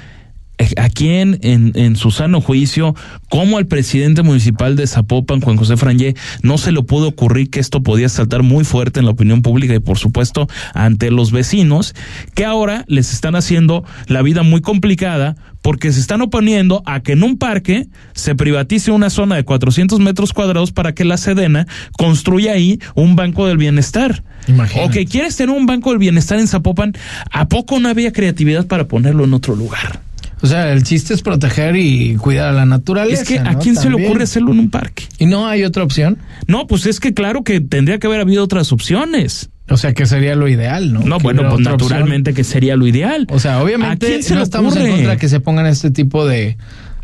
[0.76, 2.94] a quién en, su sano juicio,
[3.28, 7.60] como al presidente municipal de Zapopan, Juan José Frangé, no se le pudo ocurrir que
[7.60, 11.94] esto podía saltar muy fuerte en la opinión pública y por supuesto ante los vecinos,
[12.34, 17.12] que ahora les están haciendo la vida muy complicada porque se están oponiendo a que
[17.12, 21.66] en un parque se privatice una zona de 400 metros cuadrados para que la Sedena
[21.96, 24.22] construya ahí un banco del bienestar.
[24.48, 24.88] Imagínate.
[24.88, 26.94] O que quieres tener un banco del bienestar en Zapopan,
[27.30, 30.00] ¿a poco no había creatividad para ponerlo en otro lugar?
[30.42, 33.22] O sea, el chiste es proteger y cuidar a la naturaleza.
[33.22, 33.58] Es que a ¿no?
[33.58, 35.04] quién se le ocurre hacerlo en un parque.
[35.18, 36.18] ¿Y no hay otra opción?
[36.46, 39.50] No, pues es que claro que tendría que haber habido otras opciones.
[39.70, 41.00] O sea, que sería lo ideal, ¿no?
[41.00, 41.72] No, Que bueno, pues opción.
[41.72, 43.26] naturalmente que sería lo ideal.
[43.30, 45.90] O sea, ¿A obviamente quién se no estamos en contra de que se pongan este
[45.90, 46.56] tipo de,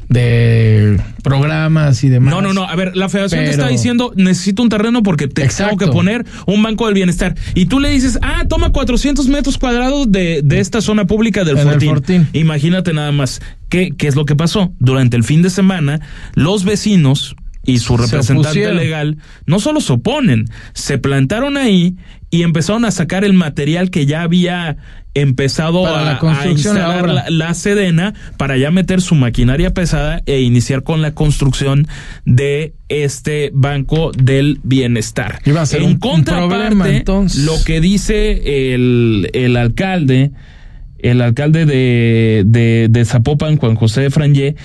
[0.09, 2.33] de programas y demás.
[2.33, 2.65] No, no, no.
[2.65, 5.77] A ver, la federación te está diciendo, necesito un terreno porque te Exacto.
[5.77, 7.35] tengo que poner un banco del bienestar.
[7.55, 11.59] Y tú le dices, ah, toma 400 metros cuadrados de, de esta zona pública del
[11.59, 11.89] Fortín.
[11.89, 12.29] Fortín.
[12.33, 13.41] Imagínate nada más.
[13.69, 14.73] ¿Qué, ¿Qué es lo que pasó?
[14.79, 16.01] Durante el fin de semana,
[16.35, 21.97] los vecinos y su Se representante legal no solo se oponen, se plantaron ahí
[22.37, 24.77] y empezaron a sacar el material que ya había
[25.15, 29.73] empezado Para a, la a construcción, instalar la, la Sedena para ya meter su maquinaria
[29.73, 31.87] pesada e iniciar con la construcción
[32.27, 35.41] de este banco del bienestar.
[35.47, 37.45] Iba a ser en un- un contraparte, problema, entonces.
[37.45, 40.33] lo que dice el, el alcalde,
[40.99, 44.57] el alcalde de, de, de Zapopan, Juan José de Frangé,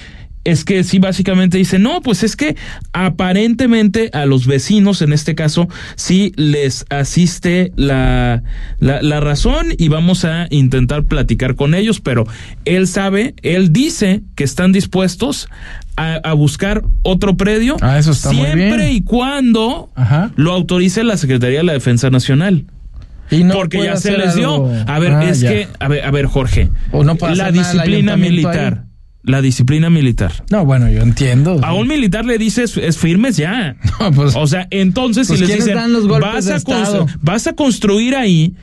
[0.44, 2.56] es que sí, básicamente dice, no, pues es que
[2.94, 8.42] aparentemente a los vecinos, en este caso, sí les asiste la,
[8.80, 12.26] la, la razón y vamos a intentar platicar con ellos, pero
[12.66, 15.50] él sabe, él dice que están dispuestos
[15.98, 18.92] a, a buscar otro predio Ah, eso está muy siempre bien.
[18.96, 20.32] y cuando Ajá.
[20.36, 22.66] lo autorice la Secretaría de la Defensa Nacional.
[23.30, 24.56] Y no porque ya se les dio.
[24.56, 25.50] algo- A ver, Ah, es ya.
[25.50, 26.70] que, a ver, a ver, Jorge.
[26.92, 28.86] O no puede la disciplina militar.
[29.24, 30.32] La disciplina militar.
[30.50, 31.60] No, bueno, yo entiendo.
[31.64, 33.76] A un militar le dices, es firmes ya.
[34.00, 37.06] No, pues- o sea, entonces Pues, si les ¿quiénes dicen, dan los golpes vas, a
[37.22, 38.56] vas a construir ahí,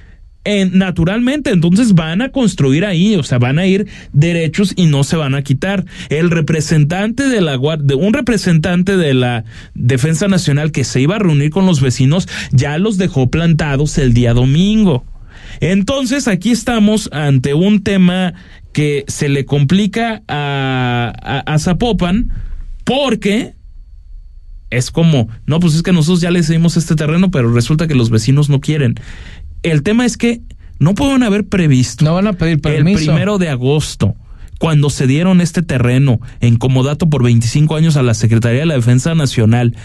[0.44, 5.04] en- naturalmente, entonces van a construir ahí, o sea, van a ir derechos y no
[5.04, 5.84] se van a quitar.
[6.08, 9.44] El representante de la de un representante de la
[9.74, 14.12] Defensa Nacional que se iba a reunir con los vecinos ya los dejó plantados el
[14.14, 15.04] día domingo.
[15.60, 18.34] Entonces, aquí estamos ante un tema
[18.72, 22.30] que se le complica a, a, a Zapopan
[22.84, 23.54] porque
[24.70, 27.94] es como, no, pues es que nosotros ya le cedimos este terreno, pero resulta que
[27.94, 28.94] los vecinos no quieren.
[29.62, 30.42] El tema es que
[30.78, 33.06] no pueden haber previsto No van a pedir el permiso.
[33.06, 34.14] primero de agosto,
[34.58, 38.74] cuando se dieron este terreno en comodato por 25 años a la Secretaría de la
[38.74, 39.76] Defensa Nacional,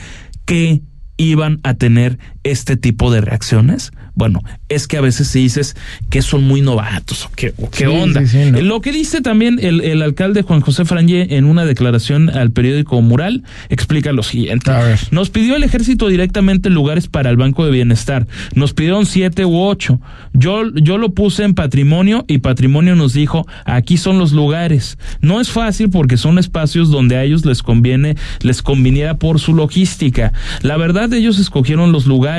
[0.45, 0.81] que
[1.17, 3.91] iban a tener este tipo de reacciones?
[4.15, 5.75] Bueno, es que a veces se dices
[6.12, 8.21] que son muy novatos o qué, o qué Sí, onda.
[8.21, 8.62] sí, sí, no.
[8.62, 13.01] Lo que dice también el, el alcalde Juan José Frangé en una declaración al periódico
[13.01, 14.69] Mural explica lo siguiente.
[15.10, 18.27] Nos pidió el ejército directamente lugares para el Banco de Bienestar.
[18.53, 19.99] Nos pidieron siete u ocho.
[20.34, 24.99] Yo, yo lo puse en patrimonio y patrimonio nos dijo, aquí son los lugares.
[25.21, 29.56] No es fácil porque son espacios donde a ellos les conviene, les conviniera por su
[29.56, 30.34] logística.
[30.62, 32.32] La verdad, ellos escogieron los lugares.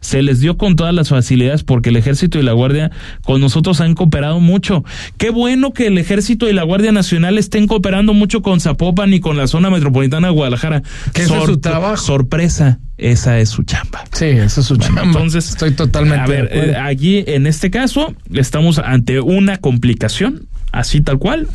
[0.00, 2.90] Se les dio con todas las facilidades porque el ejército y la guardia
[3.24, 4.84] con nosotros han cooperado mucho.
[5.18, 9.20] Qué bueno que el ejército y la Guardia Nacional estén cooperando mucho con Zapopan y
[9.20, 10.82] con la zona metropolitana de Guadalajara.
[11.12, 11.96] Que ese es su trabajo.
[11.96, 14.04] Sorpresa, esa es su chamba.
[14.12, 15.02] Sí, eso es su chamba.
[15.02, 16.72] Entonces, estoy totalmente a ver, de acuerdo.
[16.72, 20.46] eh, allí en este caso estamos ante una complicación,
[20.78, 21.48] así tal cual,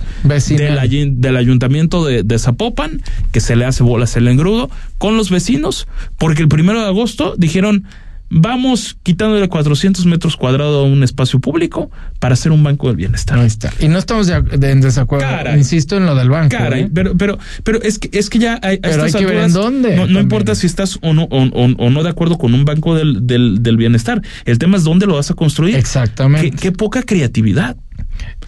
[0.57, 5.29] del, del ayuntamiento de, de Zapopan, que se le hace bolas el engrudo, con los
[5.29, 7.85] vecinos, porque el primero de agosto dijeron,
[8.33, 13.37] vamos quitándole 400 metros cuadrados a un espacio público para hacer un banco del bienestar.
[13.37, 13.73] Ahí está.
[13.81, 15.25] Y no estamos de, de- en desacuerdo.
[15.27, 15.57] Caray.
[15.57, 16.55] Insisto en lo del banco.
[16.57, 16.89] Caray, ¿eh?
[16.93, 19.43] pero, pero, pero es que es que ya hay, a Pero estas hay que ver
[19.43, 22.53] en dónde No, importa si estás o no, o, o- o no de acuerdo con
[22.53, 24.21] un banco del, del, del bienestar.
[24.45, 25.75] El tema es dónde lo vas a construir.
[25.75, 26.51] Exactamente.
[26.51, 27.75] Qué, qué poca creatividad.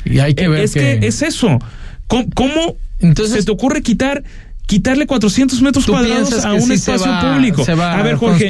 [0.06, 1.60] Y hay que Eh, ver es que, es eso.
[2.08, 4.24] ¿Cómo, cómo Entonces- se te ocurre quitar
[4.66, 7.66] quitarle 400 metros ¿Tú cuadrados a un sí espacio va- público?
[7.70, 8.50] a ver, Jorge,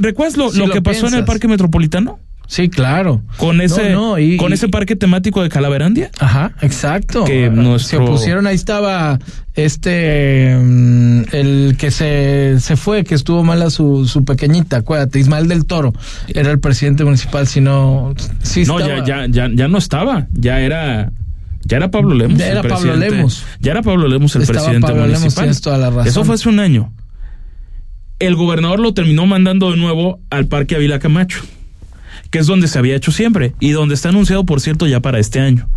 [0.00, 1.24] ¿recuerdas lo, que pasó en el.
[1.24, 2.18] Parque Metropolitano?
[2.46, 3.22] Sí, claro.
[3.38, 6.10] Con ese, No, no, y- con y- ese parque temático de Calaverandia.
[6.18, 7.24] Ajá, exacto.
[7.24, 9.18] Que Se nuestro- opusieron, ahí estaba
[9.54, 15.48] este, mm, el que se, se fue, que estuvo mala su, su pequeñita, acuérdate, Ismael
[15.48, 15.92] del Toro,
[16.28, 19.04] era el presidente municipal, si no, sí No, estaba.
[19.04, 20.26] ya, ya, ya, ya no estaba.
[20.32, 21.10] Ya era.
[21.64, 22.38] Ya era Pablo Lemos.
[22.38, 22.96] Ya el era Pablo.
[22.96, 23.44] Lemos.
[23.60, 25.60] Ya era Pablo Lemos el Estaba presidente Pablo municipal.
[25.60, 26.06] toda la razón.
[26.08, 26.92] Eso fue hace un año.
[28.18, 31.40] El gobernador lo terminó mandando de nuevo al Parque Avila Camacho,
[32.32, 35.20] que es donde se había hecho siempre y donde está anunciado, por cierto, ya para
[35.20, 35.68] este año.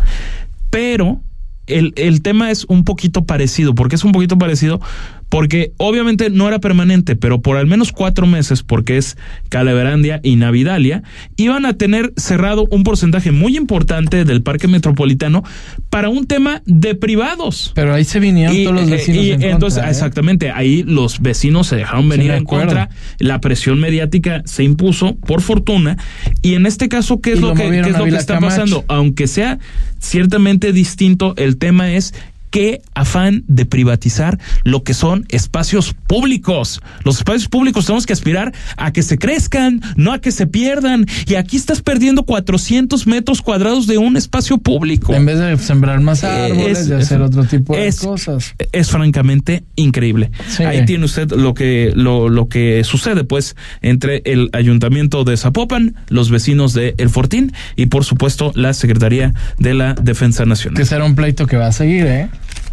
[0.70, 1.20] Pero
[1.66, 3.74] el, el tema es un poquito parecido.
[3.74, 4.80] ¿Por qué es un poquito parecido?
[5.28, 9.16] Porque obviamente no era permanente, pero por al menos cuatro meses, porque es
[9.48, 11.02] Calaverandia y Navidalia,
[11.36, 15.42] iban a tener cerrado un porcentaje muy importante del parque metropolitano
[15.90, 17.72] para un tema de privados.
[17.74, 19.24] Pero ahí se vinieron todos los vecinos.
[19.24, 19.90] Y en entonces, contra, ¿eh?
[19.90, 25.42] exactamente, ahí los vecinos se dejaron venir en contra, la presión mediática se impuso, por
[25.42, 25.96] fortuna,
[26.42, 28.34] y en este caso, ¿qué es Y lo, lo que, qué es lo que está
[28.34, 28.54] Camacho.
[28.56, 28.84] pasando?
[28.88, 29.58] Aunque sea
[29.98, 32.14] ciertamente distinto, el tema es
[32.56, 36.80] qué afán de privatizar lo que son espacios públicos.
[37.04, 41.04] Los espacios públicos tenemos que aspirar a que se crezcan, no a que se pierdan.
[41.26, 45.12] Y aquí estás perdiendo 400 metros cuadrados de un espacio público.
[45.12, 48.54] En vez de sembrar más árboles, Es- de hacer otro tipo de es- cosas.
[48.72, 50.30] es francamente increíble.
[50.48, 50.62] Sí.
[50.62, 55.94] Ahí tiene usted lo que lo, lo que sucede pues entre el ayuntamiento de Zapopan,
[56.08, 60.78] los vecinos de El Fortín y por supuesto la Secretaría de la Defensa Nacional.
[60.78, 62.28] Que será un pleito que va a seguir, ¿eh?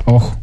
[0.05, 0.39] Ojo.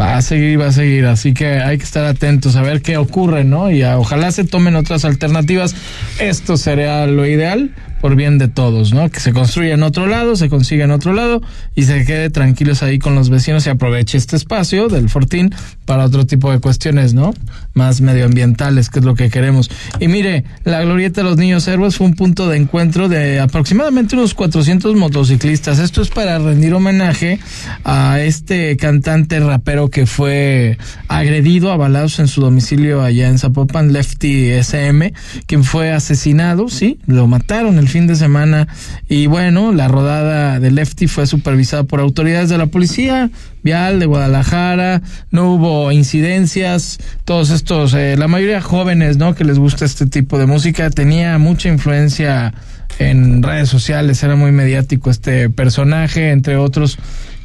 [0.00, 1.06] Va a seguir, va a seguir.
[1.06, 3.70] Así que hay que estar atentos a ver qué ocurre, ¿no?
[3.70, 5.74] Y ojalá se tomen otras alternativas.
[6.20, 9.10] Esto sería lo ideal por bien de todos, ¿no?
[9.10, 11.42] Que se construya en otro lado, se consiga en otro lado
[11.74, 16.04] y se quede tranquilos ahí con los vecinos y aproveche este espacio del Fortín para
[16.04, 17.34] otro tipo de cuestiones, ¿no?
[17.74, 19.70] Más medioambientales, que es lo que queremos.
[20.00, 24.16] Y mire, la glorieta de los niños héroes fue un punto de encuentro de aproximadamente
[24.16, 25.78] unos 400 motociclistas.
[25.78, 27.40] Esto es para rendir homenaje
[27.84, 33.92] a este cantante rapero que fue agredido a balazos en su domicilio allá en Zapopan,
[33.92, 35.12] Lefty SM,
[35.46, 38.68] quien fue asesinado, sí, lo mataron el fin de semana.
[39.08, 43.30] Y bueno, la rodada de Lefty fue supervisada por autoridades de la policía
[43.62, 49.34] vial de Guadalajara, no hubo incidencias, todos estos, eh, la mayoría jóvenes, ¿no?
[49.34, 52.54] Que les gusta este tipo de música, tenía mucha influencia
[52.98, 56.98] en redes sociales, era muy mediático este personaje, entre otros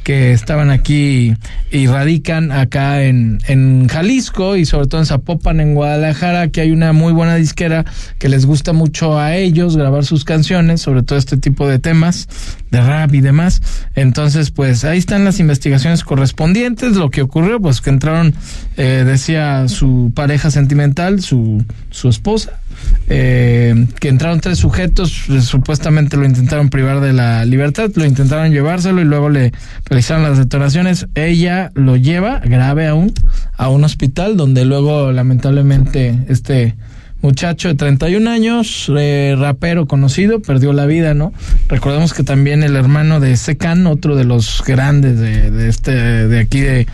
[0.04, 1.34] que estaban aquí
[1.70, 6.70] y radican acá en, en Jalisco y sobre todo en Zapopan, en Guadalajara, que hay
[6.70, 7.84] una muy buena disquera
[8.18, 12.28] que les gusta mucho a ellos grabar sus canciones, sobre todo este tipo de temas
[12.70, 13.62] de rap y demás.
[13.94, 16.96] Entonces, pues ahí están las investigaciones correspondientes.
[16.96, 18.34] Lo que ocurrió, pues que entraron,
[18.76, 22.60] eh, decía su pareja sentimental, su, su esposa,
[23.08, 28.52] eh, que entraron tres sujetos, eh, supuestamente lo intentaron privar de la libertad, lo intentaron
[28.52, 29.52] llevárselo y luego le
[29.86, 31.06] realizaron las detonaciones.
[31.14, 33.12] Ella lo lleva, grave aún,
[33.56, 36.74] a un hospital donde luego lamentablemente este
[37.24, 41.32] muchacho de 31 años, eh, rapero conocido, perdió la vida, ¿no?
[41.68, 46.38] Recordemos que también el hermano de Secan, otro de los grandes de, de este, de
[46.38, 46.86] aquí de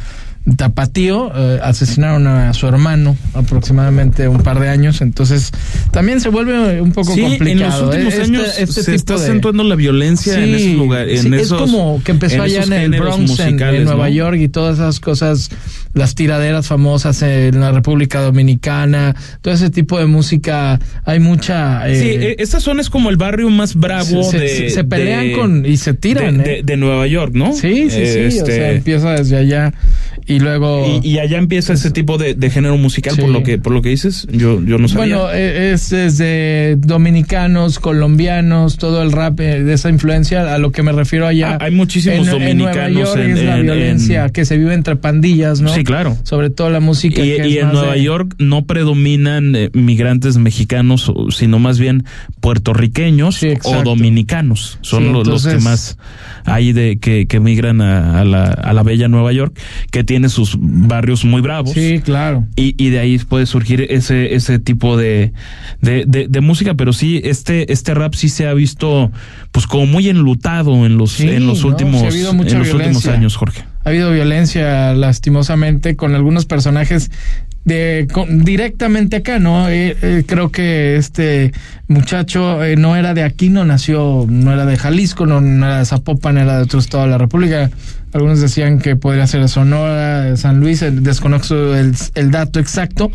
[0.56, 5.50] Tapatío, eh, asesinaron a su hermano aproximadamente un par de años, entonces
[5.90, 7.50] también se vuelve un poco Sí, complicado.
[7.52, 8.22] en los últimos ¿eh?
[8.22, 11.22] años Este- este se está de- acentuando la violencia en esos lugares.
[11.22, 14.14] sí, es como que empezó allá en el Bronx, en- Nueva ¿no?
[14.14, 15.50] York y todas esas cosas,
[15.92, 21.88] las tiraderas famosas en la República Dominicana, todo ese tipo de música, hay mucha...
[21.88, 24.48] eh, Sí, eh, esta zona es como el barrio más bravo se, de.
[24.48, 26.56] se- se pelean de- con y se tiran, de, ¿eh?
[26.58, 27.52] de- de Nueva York, ¿no?
[27.52, 29.72] Sí, sí, sí, o Este, sea, empieza desde allá
[30.26, 31.00] y luego...
[31.02, 33.20] y, y allá empieza ese tipo de, género musical, Sí.
[33.22, 35.16] por lo que por lo que dices, yo, yo no sabía.
[35.16, 40.70] Bueno, eh, es desde dominicanos, colombianos, todo el rap eh, de esa influencia, a lo
[40.72, 41.52] que me refiero allá.
[41.60, 44.44] Ah, hay muchísimos en, en Nueva dominicanos York en- es la en- violencia en- que
[44.44, 45.72] se vive entre pandillas, ¿no?
[45.74, 46.16] Sí, claro.
[46.22, 47.24] Sobre todo la música.
[47.24, 51.58] Y, que y es en más Nueva de- York no predominan eh, migrantes mexicanos, sino
[51.58, 52.04] más bien
[52.40, 54.78] puertorriqueños o dominicanos.
[54.82, 55.96] Son Sí, lo- los que más
[56.44, 59.58] hay de que, que migran a, a la, a la bella Nueva York,
[59.90, 61.72] que tiene sus barrios muy bravos.
[61.72, 62.46] Sí, claro.
[62.56, 65.32] Y, y de ahí puede surgir ese, ese tipo de,
[65.80, 69.10] de, de- de música, pero sí, este, este rap sí se ha visto
[69.52, 73.36] pues como muy enlutado en los, Sí, en los últimos, Sí, en los últimos años,
[73.36, 73.64] Jorge.
[73.84, 77.10] Ha habido violencia lastimosamente con algunos personajes
[77.64, 79.68] de con- directamente acá, ¿no?
[79.68, 81.52] Eh, eh, creo que este
[81.88, 85.78] muchacho eh, no era de aquí, no nació, no era de Jalisco, no, no era
[85.78, 87.70] de Zapopan, era de otro estado de la República.
[88.12, 92.60] Algunos decían que podría ser de Sonora, de San Luis, eh, desconozco el, el dato
[92.60, 93.10] exacto,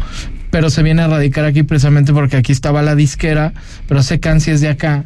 [0.51, 3.53] pero se viene a radicar aquí precisamente porque aquí estaba la disquera,
[3.87, 5.05] pero Secan sí es de acá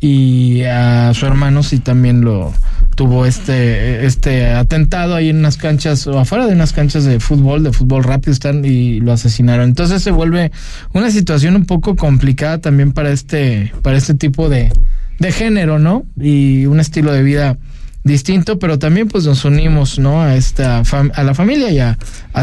[0.00, 2.52] y a su hermano sí también lo
[2.94, 7.62] tuvo este este atentado ahí en unas canchas o afuera de unas canchas de fútbol
[7.62, 9.68] de fútbol rápido están y lo asesinaron.
[9.68, 10.52] Entonces se vuelve
[10.92, 14.72] una situación un poco complicada también para este para este tipo de
[15.18, 17.58] de género no y un estilo de vida
[18.04, 20.22] distinto, pero también pues nos unimos, ¿no?
[20.22, 20.82] A esta
[21.14, 21.98] a la familia y a,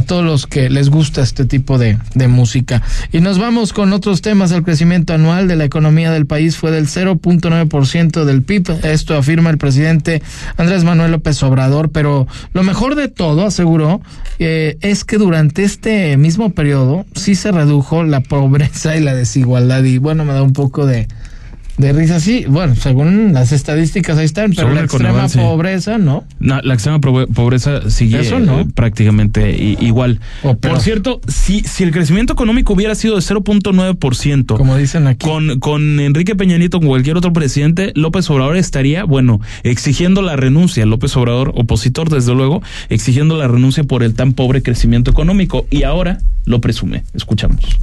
[0.07, 2.81] todos los que les gusta este tipo de, de música.
[3.11, 4.51] Y nos vamos con otros temas.
[4.51, 8.85] El crecimiento anual de la economía del país fue del 0.9% del PIB.
[8.85, 10.23] Esto afirma el presidente
[10.57, 14.01] Andrés Manuel López Obrador, pero lo mejor de todo, aseguró,
[14.39, 19.83] eh, es que durante este mismo periodo sí se redujo la pobreza y la desigualdad.
[19.83, 21.07] Y bueno, me da un poco de
[21.77, 22.45] de risa, sí.
[22.47, 26.25] Bueno, según las estadísticas ahí están, pero la extrema pobreza, ¿no?
[26.39, 30.19] No, la extrema pobreza sigue eh, prácticamente igual.
[30.59, 35.59] Por cierto, si, si el crecimiento económico hubiera sido de 0.9%, como dicen aquí, con,
[35.59, 40.85] con Enrique Peña Nieto, con cualquier otro presidente, López Obrador estaría, bueno, exigiendo la renuncia.
[40.85, 45.65] López Obrador, opositor, desde luego, exigiendo la renuncia por el tan pobre crecimiento económico.
[45.69, 47.03] Y ahora lo presume.
[47.13, 47.79] Escuchamos.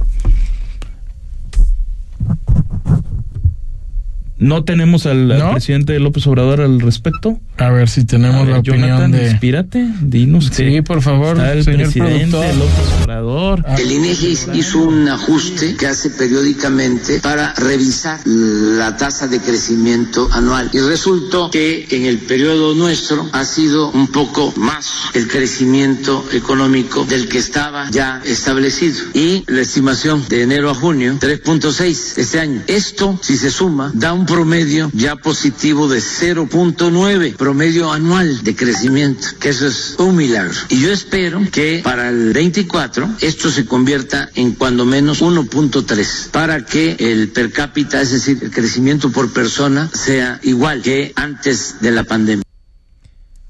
[4.39, 7.37] ¿No tenemos al, presidente López Obrador al respecto?
[7.57, 9.31] A ver si tenemos la opinión de...
[9.31, 13.65] inspírate, dinos Sí, por favor, el presidente López Obrador.
[13.77, 20.69] El INEGI hizo un ajuste que hace periódicamente para revisar la tasa de crecimiento anual
[20.71, 27.03] y resultó que en el periodo nuestro ha sido un poco más el crecimiento económico
[27.03, 32.61] del que estaba ya establecido y la estimación de enero a junio 3.6 este año.
[32.67, 39.27] Esto si se suma da un promedio ya positivo de 0.9, promedio anual de crecimiento,
[39.39, 40.53] que eso es un milagro.
[40.69, 46.63] Y yo espero que para el 24 esto se convierta en cuando menos 1.3, para
[46.63, 51.91] que el per cápita, es decir, el crecimiento por persona, sea igual que antes de
[51.91, 52.43] la pandemia.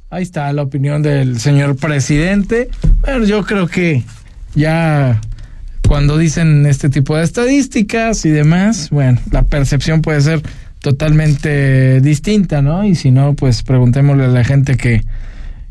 [0.09, 2.69] Ahí está la opinión del señor presidente.
[3.01, 4.05] Bueno, yo creo que
[4.55, 5.19] ya
[5.89, 10.41] cuando dicen este tipo de estadísticas y demás, bueno, la percepción puede ser
[10.81, 12.83] totalmente distinta, ¿no?
[12.83, 15.03] Y si no, pues preguntémosle a la gente que,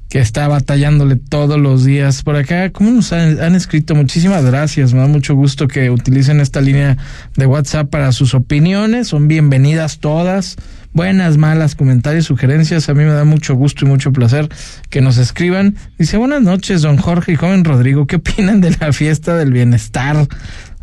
[0.08, 2.70] que está batallándole todos los días por acá.
[2.70, 3.94] ¿Cómo nos han, escrito?
[3.94, 4.92] Muchísimas gracias.
[4.92, 6.96] Me da mucho gusto que utilicen esta línea
[7.36, 9.08] de WhatsApp para sus opiniones.
[9.08, 10.56] Son bienvenidas todas.
[10.94, 12.88] Buenas, malas, comentarios, sugerencias.
[12.88, 14.48] A mí me da mucho gusto y mucho placer
[14.88, 15.76] que nos escriban.
[15.98, 18.06] Dice, buenas noches, don Jorge y joven Rodrigo.
[18.06, 20.26] ¿Qué opinan de la fiesta del bienestar?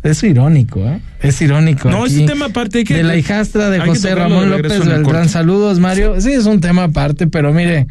[0.06, 1.00] Es irónico, ¿eh?
[1.20, 1.90] Es irónico.
[1.90, 2.84] No, es un tema aparte.
[2.84, 5.28] de la hijastra de José Ramón López Beltrán.
[5.28, 6.20] Saludos, Mario.
[6.20, 7.88] Sí, es un tema aparte, pero mire,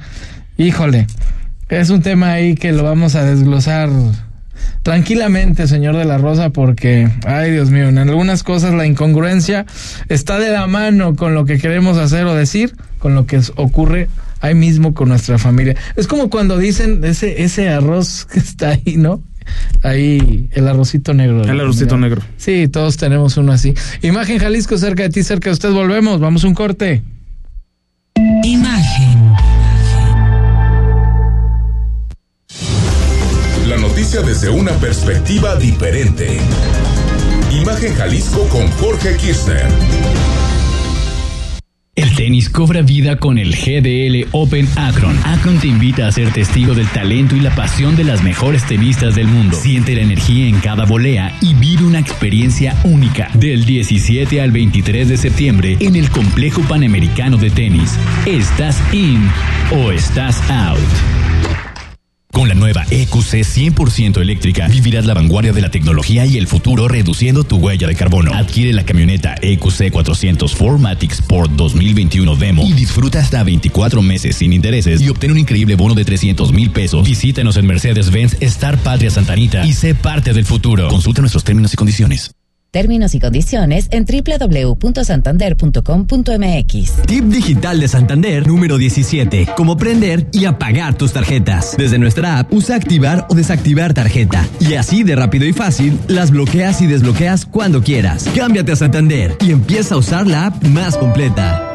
[0.58, 1.08] híjole,
[1.68, 3.90] es un tema ahí que lo vamos a desglosar
[4.82, 9.66] tranquilamente, señor de la Rosa, porque, ay Dios mío, en algunas cosas la incongruencia
[10.08, 14.08] está de la mano con lo que queremos hacer o decir, con lo que ocurre
[14.42, 15.76] ahí mismo con nuestra familia.
[15.96, 19.22] Es como cuando dicen ese, ese arroz que está ahí, ¿no?
[19.84, 21.44] Ahí, el arrocito negro.
[21.44, 22.22] El arrocito negro.
[22.38, 23.74] Sí, todos tenemos uno así.
[24.02, 25.72] Imagen Jalisco, cerca de ti, cerca de usted.
[25.72, 27.04] Volvemos, vamos un corte.
[28.44, 29.34] Imagen.
[33.68, 36.38] La noticia desde una perspectiva diferente.
[37.52, 39.68] Imagen Jalisco con Jorge Kirchner.
[42.16, 45.18] Tenis cobra vida con el GDL Open Akron.
[45.26, 49.16] Akron te invita a ser testigo del talento y la pasión de las mejores tenistas
[49.16, 49.58] del mundo.
[49.58, 55.10] Siente la energía en cada volea y vive una experiencia única del 17 al 23
[55.10, 57.98] de septiembre en el Complejo Panamericano de Tenis.
[58.26, 59.22] ¿Estás in
[59.72, 61.25] o estás out?
[62.36, 66.90] Con la nueva EQC 100% eléctrica, vivirás la vanguardia de la tecnología y el futuro
[66.90, 68.34] reduciendo tu huella de carbono.
[68.34, 74.52] Adquiere la camioneta EQC 400 Formatic Sport 2021 Demo y disfruta hasta 24 meses sin
[74.52, 77.08] intereses y obtén un increíble bono de 300 mil pesos.
[77.08, 80.90] Visítanos en Mercedes-Benz Star Patria Santanita y sé parte del futuro.
[80.90, 82.36] Consulta nuestros términos y condiciones.
[82.76, 86.92] Términos y condiciones en www.santander.com.mx.
[87.08, 89.48] Tip digital de Santander número 17.
[89.56, 91.78] Cómo prender y apagar tus tarjetas.
[91.78, 94.46] Desde nuestra app, usa activar o desactivar tarjeta.
[94.60, 98.30] Y así de rápido y fácil, las bloqueas y desbloqueas cuando quieras.
[98.36, 101.75] Cámbiate a Santander y empieza a usar la app más completa.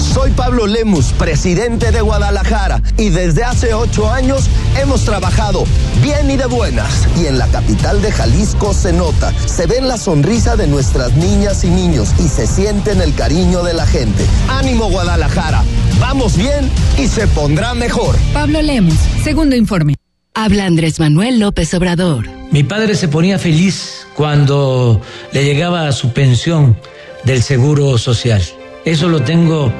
[0.00, 4.48] Soy Pablo Lemus, presidente de Guadalajara, y desde hace ocho años
[4.80, 5.64] hemos trabajado
[6.02, 7.06] bien y de buenas.
[7.20, 11.64] Y en la capital de Jalisco se nota, se ve la sonrisa de nuestras niñas
[11.64, 14.24] y niños y se siente en el cariño de la gente.
[14.48, 15.64] Ánimo Guadalajara,
[15.98, 18.16] vamos bien y se pondrá mejor.
[18.32, 19.96] Pablo Lemus, segundo informe.
[20.34, 22.28] Habla Andrés Manuel López Obrador.
[22.50, 25.00] Mi padre se ponía feliz cuando
[25.32, 26.76] le llegaba su pensión
[27.24, 28.42] del Seguro Social.
[28.84, 29.72] Eso lo tengo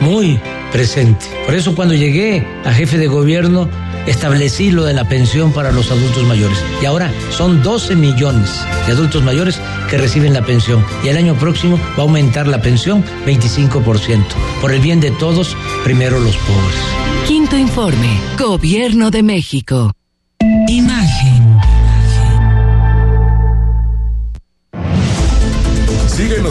[0.00, 0.40] muy
[0.72, 1.26] presente.
[1.44, 3.68] Por eso cuando llegué a jefe de gobierno
[4.06, 6.58] establecí lo de la pensión para los adultos mayores.
[6.82, 8.50] Y ahora son 12 millones
[8.86, 10.84] de adultos mayores que reciben la pensión.
[11.04, 14.24] Y el año próximo va a aumentar la pensión 25%.
[14.60, 16.78] Por el bien de todos, primero los pobres.
[17.26, 18.20] Quinto informe.
[18.38, 19.92] Gobierno de México.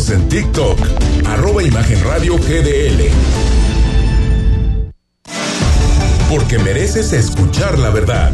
[0.10, 0.78] En TikTok,
[1.26, 3.10] arroba Imagen Radio GDL.
[6.30, 8.32] Porque mereces escuchar la verdad.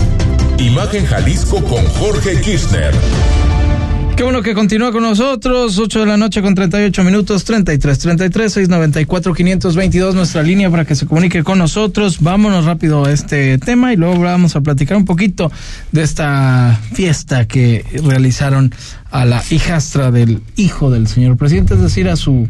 [0.58, 2.94] Imagen Jalisco con Jorge Kirchner.
[4.18, 5.80] Qué bueno que continúa con nosotros.
[5.80, 10.96] 8 de la noche con 38 minutos, 33, 33, 694, 522, nuestra línea para que
[10.96, 12.20] se comunique con nosotros.
[12.20, 15.52] Vámonos rápido a este tema y luego vamos a platicar un poquito
[15.92, 18.74] de esta fiesta que realizaron
[19.12, 22.48] a la hijastra del hijo del señor presidente, es decir, a su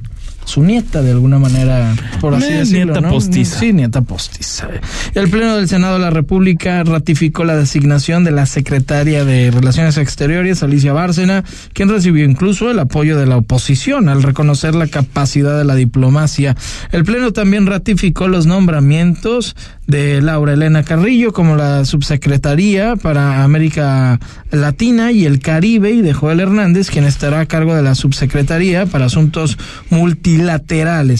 [0.52, 2.86] su nieta de alguna manera, por así Eh, decirlo.
[2.94, 3.10] nieta ¿no?
[3.10, 3.60] postiza.
[3.60, 4.68] Sí, nieta postiza.
[5.16, 9.98] El Pleno del Senado de la República ratificó la designación de la secretaria de Relaciones
[9.98, 11.44] Exteriores, Alicia Bárcena,
[11.74, 16.56] quien recibió incluso el apoyo de la oposición al reconocer la capacidad de la diplomacia.
[16.92, 19.56] El Pleno también ratificó los nombramientos
[19.88, 24.20] de Laura Elena Carrillo como la subsecretaría para América
[24.52, 28.86] Latina y el Caribe y de Joel Hernández, quien estará a cargo de la subsecretaría
[28.86, 29.58] para asuntos
[29.90, 30.41] multilaterales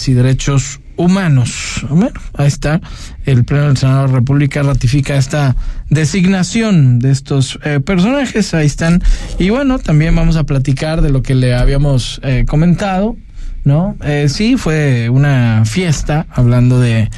[0.08, 1.84] y derechos humanos.
[1.88, 2.80] Bueno, ahí está.
[3.24, 5.56] El Pleno del Senado de la República ratifica esta
[5.90, 8.54] designación de estos eh, personajes.
[8.54, 9.02] Ahí están.
[9.38, 13.16] Y bueno, también vamos a platicar de lo que le habíamos eh, comentado,
[13.64, 13.96] ¿no?
[14.04, 17.10] Eh, sí, fue una fiesta hablando de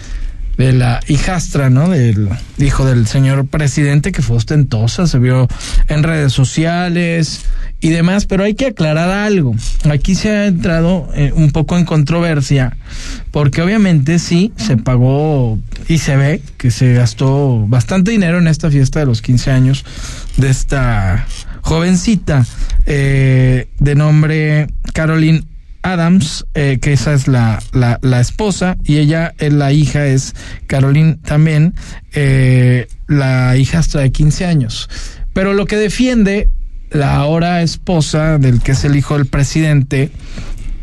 [0.57, 1.89] de la hijastra, ¿no?
[1.89, 2.29] Del
[2.59, 5.49] hijo del señor presidente que fue ostentosa, se vio
[5.89, 7.43] en redes sociales
[7.81, 9.55] y demás, pero hay que aclarar algo.
[9.91, 12.77] Aquí se ha entrado eh, un poco en controversia,
[13.31, 18.71] porque obviamente sí se pagó y se ve que se gastó bastante dinero en esta
[18.71, 19.85] fiesta de los 15 años
[20.37, 21.27] de esta
[21.63, 22.45] jovencita
[22.87, 25.45] eh, de nombre Caroline
[25.85, 30.35] Adams, eh, que esa es la, la, la esposa, y ella, eh, la hija es
[30.67, 31.75] Caroline también,
[32.15, 34.89] eh, la hijastra de 15 años.
[35.35, 36.49] Pero lo que defiende
[36.91, 40.11] la ahora esposa del que es el hijo del presidente,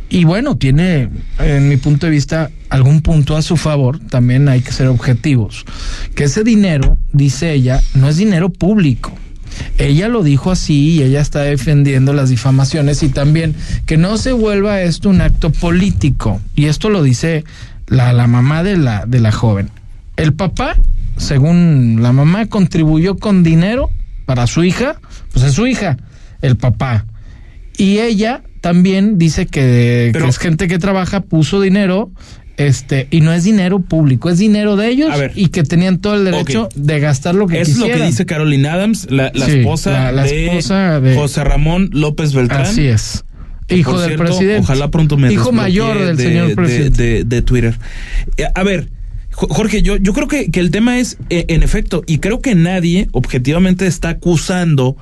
[0.07, 4.61] y bueno, tiene, en mi punto de vista, algún punto a su favor, también hay
[4.61, 5.65] que ser objetivos,
[6.13, 9.13] que ese dinero, dice ella, no es dinero público.
[9.77, 13.55] Ella lo dijo así y ella está defendiendo las difamaciones y también
[13.85, 16.41] que no se vuelva esto un acto político.
[16.55, 17.43] Y esto lo dice
[17.87, 19.69] la, la mamá de la, de la joven.
[20.17, 20.77] El papá,
[21.17, 23.89] según la mamá, contribuyó con dinero
[24.25, 24.95] para su hija,
[25.33, 25.97] pues es su hija,
[26.41, 27.05] el papá.
[27.77, 32.11] Y ella también dice que, que es gente que trabaja, puso dinero
[32.67, 35.31] este y no es dinero público, es dinero de ellos ver.
[35.35, 37.99] y que tenían todo el derecho de gastar lo que Es lo quisieran.
[38.01, 41.89] que dice Caroline Adams, la, la Sí, esposa, la- la de esposa de- José Ramón
[41.93, 42.61] López Beltrán.
[42.61, 43.23] Así es.
[43.69, 44.63] Hijo del cierto, presidente.
[44.63, 47.03] Ojalá pronto me Hijo mayor del de- señor de- presidente.
[47.03, 47.77] De, de Twitter.
[48.37, 48.89] Eh, A ver,
[49.33, 52.41] Jo- Jorge, yo, yo creo que, que el tema es, eh, en efecto, y creo
[52.41, 54.97] que nadie objetivamente está acusando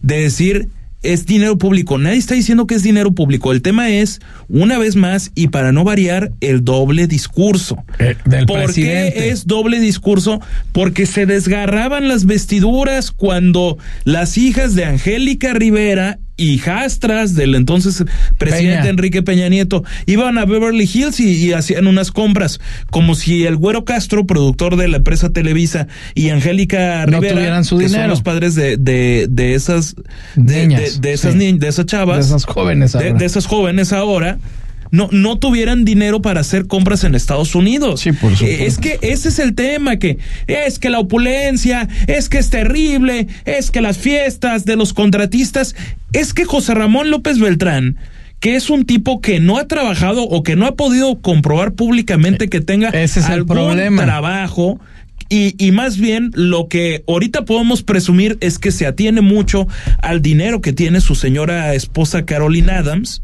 [0.00, 0.68] de decir
[1.04, 1.98] es dinero público.
[1.98, 3.52] Nadie está diciendo que es dinero público.
[3.52, 7.84] El tema es, una vez más, y para no variar, el doble discurso.
[7.98, 9.12] del ¿Por presidente.
[9.18, 10.40] qué es doble discurso?
[10.72, 18.04] Porque se desgarraban las vestiduras cuando las hijas de Angélica Rivera hijastras del entonces
[18.38, 18.90] presidente Peña.
[18.90, 22.60] Enrique Peña Nieto iban a Beverly Hills y, y hacían unas compras
[22.90, 27.64] como si el Güero Castro, productor de la empresa Televisa, y Angélica No Rivera, tuvieran
[27.64, 29.94] su que son los padres de, de, de esas
[30.34, 31.38] de, Niñas, de- de esas sí.
[31.38, 33.12] ni- de esas chavas, De esas jóvenes ahora.
[33.12, 34.38] de esas jóvenes ahora.
[34.94, 38.00] No, no tuvieran dinero para hacer compras en Estados Unidos.
[38.00, 38.62] Sí, por supuesto.
[38.64, 43.26] Es que ese es el tema, que es que la opulencia, es que es terrible,
[43.44, 45.74] es que las fiestas de los contratistas,
[46.12, 47.96] es que José Ramón López Beltrán,
[48.38, 52.48] que es un tipo que no ha trabajado o que no ha podido comprobar públicamente
[52.48, 54.04] que tenga Ese es el algún problema.
[54.04, 54.78] trabajo.
[55.28, 59.66] Y, y más bien lo que ahorita podemos presumir es que se atiene mucho
[60.02, 63.22] al dinero que tiene su señora esposa Caroline Adams.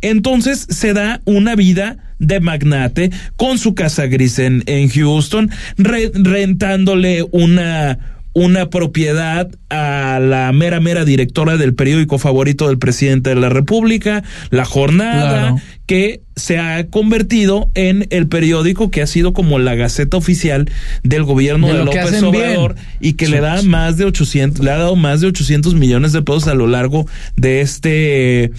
[0.00, 6.10] Entonces se da una vida de magnate con su casa gris en, en Houston, re-
[6.14, 7.98] rentándole una,
[8.32, 14.24] una propiedad a la mera mera directora del periódico favorito del presidente de la República,
[14.50, 15.56] La Jornada, Claro.
[15.86, 20.70] que se ha convertido en el periódico que ha sido como la gaceta oficial
[21.02, 22.24] del gobierno De López bien.
[22.24, 26.12] Obrador y que le da más de 800, le ha dado más de 800 millones
[26.12, 28.52] de pesos a lo largo de este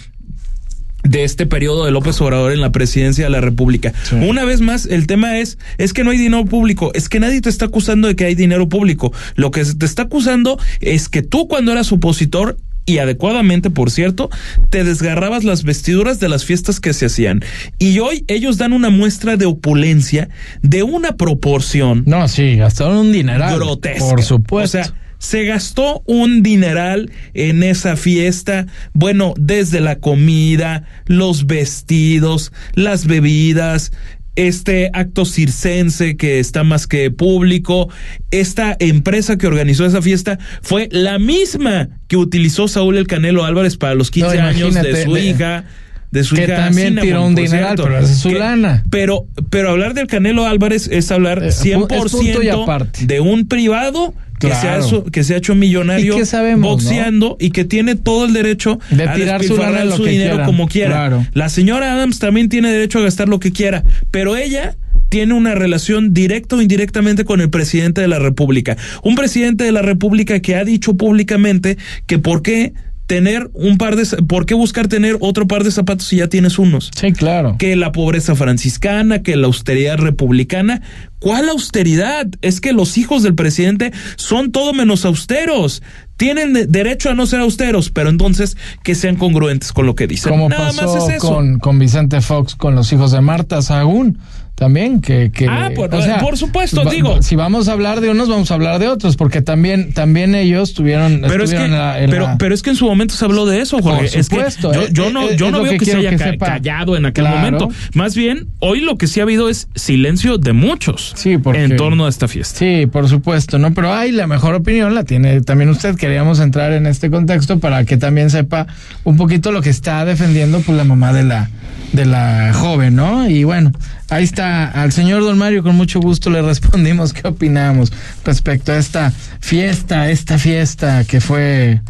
[1.04, 3.94] de este periodo de López Obrador en la presidencia de la República.
[4.12, 7.42] Una vez más, el tema es, es que no hay dinero público, es que nadie
[7.42, 9.14] te está acusando de que hay dinero público.
[9.36, 14.30] Lo que te está acusando es que tú cuando eras opositor y adecuadamente, por cierto,
[14.72, 17.44] te desgarrabas las vestiduras de las fiestas que se hacían.
[17.78, 20.30] Y hoy ellos dan una muestra de opulencia
[20.64, 22.04] de una proporción.
[22.08, 23.58] No, sí, gastaron un dineral.
[23.58, 24.10] Grotesca.
[24.10, 24.80] Por supuesto.
[24.80, 28.66] O sea, se gastó un dineral en esa fiesta.
[28.94, 33.92] Bueno, desde la comida, los vestidos, las bebidas,
[34.36, 37.90] este acto circense que está más que público,
[38.32, 43.76] esta empresa que organizó esa fiesta fue la misma que utilizó Saúl El Canelo Álvarez
[43.76, 45.66] para los 15 No, años de su hija.
[46.12, 47.84] De su que hija también Cinnamon, tiró un dineral, cierto.
[47.84, 48.84] pero es su Que- lana.
[48.90, 54.14] Pero, pero hablar del Canelo Álvarez es hablar Eh, pu- es 100% de un privado
[54.40, 57.66] que, se ha, hecho- que se ha hecho millonario ¿Y qué sabemos, boxeando y que
[57.66, 60.46] tiene todo el derecho De a tirar su lana lo su que dinero quiera.
[60.46, 60.92] como quiera.
[60.92, 61.26] Claro.
[61.34, 64.78] La señora Adams también tiene derecho a gastar lo que quiera, pero ella
[65.10, 68.78] tiene una relación directa o indirectamente con el presidente de la República.
[69.04, 72.74] Un presidente de la República que ha dicho públicamente que por qué
[73.10, 76.60] tener un par de por qué buscar tener otro par de zapatos si ya tienes
[76.60, 76.92] unos.
[76.96, 77.56] Sí, claro.
[77.58, 80.84] Que la pobreza franciscana, que la austeridad republicana,
[81.18, 82.28] ¿cuál austeridad?
[82.44, 85.82] Es que los hijos del presidente son todo menos austeros.
[86.18, 90.06] Tienen de- derecho a no ser austeros, pero entonces que sean congruentes con lo que
[90.06, 90.32] dicen.
[90.32, 91.34] Como Nada pasó más es eso.
[91.34, 94.20] con, con Vicente Fox, con los hijos de Marta Sagún,
[94.60, 95.32] también, que...
[95.32, 97.22] que Ah, por- o sea, por supuesto, va- digo.
[97.22, 100.74] Si vamos a hablar de unos, vamos a hablar de otros, porque también, también ellos
[100.74, 101.22] tuvieron...
[101.26, 103.62] Pero es, que, la- pero, la- pero es que en su momento se habló de
[103.62, 103.96] eso, Jorge.
[103.98, 105.96] Por Es que supuesto, yo, eh, yo no, eh, yo no veo que que, se
[105.96, 106.46] haya que ca- sepa.
[106.48, 107.38] callado en aquel Claro.
[107.38, 107.70] momento.
[107.94, 111.78] Más bien, hoy lo que sí ha habido es silencio de muchos Sí, porque- en
[111.78, 112.60] torno a esta fiesta.
[112.60, 113.74] Sí, por supuesto, ¿no?
[113.74, 115.96] Pero hay la mejor opinión la tiene también usted.
[115.96, 118.68] Queríamos entrar en este contexto para que también sepa
[119.06, 121.50] un poquito lo que está defendiendo pues la mamá de la
[121.94, 123.28] de la joven, ¿no?
[123.28, 123.72] Y bueno,
[124.10, 127.92] ahí está al señor Don Mario con mucho gusto le respondimos qué opinamos
[128.24, 131.82] respecto a esta fiesta, esta fiesta que fue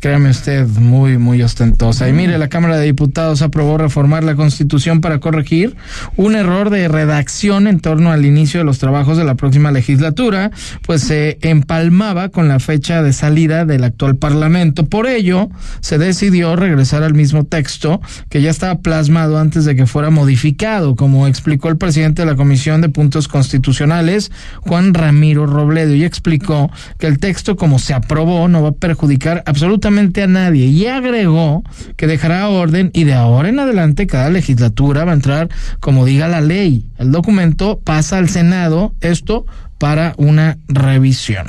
[0.00, 2.08] Créame usted, muy, muy ostentosa.
[2.08, 5.74] Y mire, la Cámara de Diputados aprobó reformar la Constitución para corregir
[6.16, 10.52] un error de redacción en torno al inicio de los trabajos de la próxima legislatura,
[10.86, 14.86] pues se empalmaba con la fecha de salida del actual Parlamento.
[14.86, 15.48] Por ello,
[15.80, 20.94] se decidió regresar al mismo texto que ya estaba plasmado antes de que fuera modificado,
[20.94, 24.30] como explicó el presidente de la Comisión de Puntos Constitucionales,
[24.60, 29.42] Juan Ramiro Robledo, y explicó que el texto como se aprobó no va a perjudicar
[29.44, 31.64] absolutamente a nadie y agregó
[31.96, 35.48] que dejará orden y de ahora en adelante cada legislatura va a entrar
[35.80, 36.86] como diga la ley.
[36.98, 39.46] El documento pasa al Senado, esto
[39.78, 41.46] para una revisión.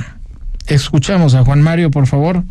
[0.68, 2.44] Escuchamos a Juan Mario, por favor.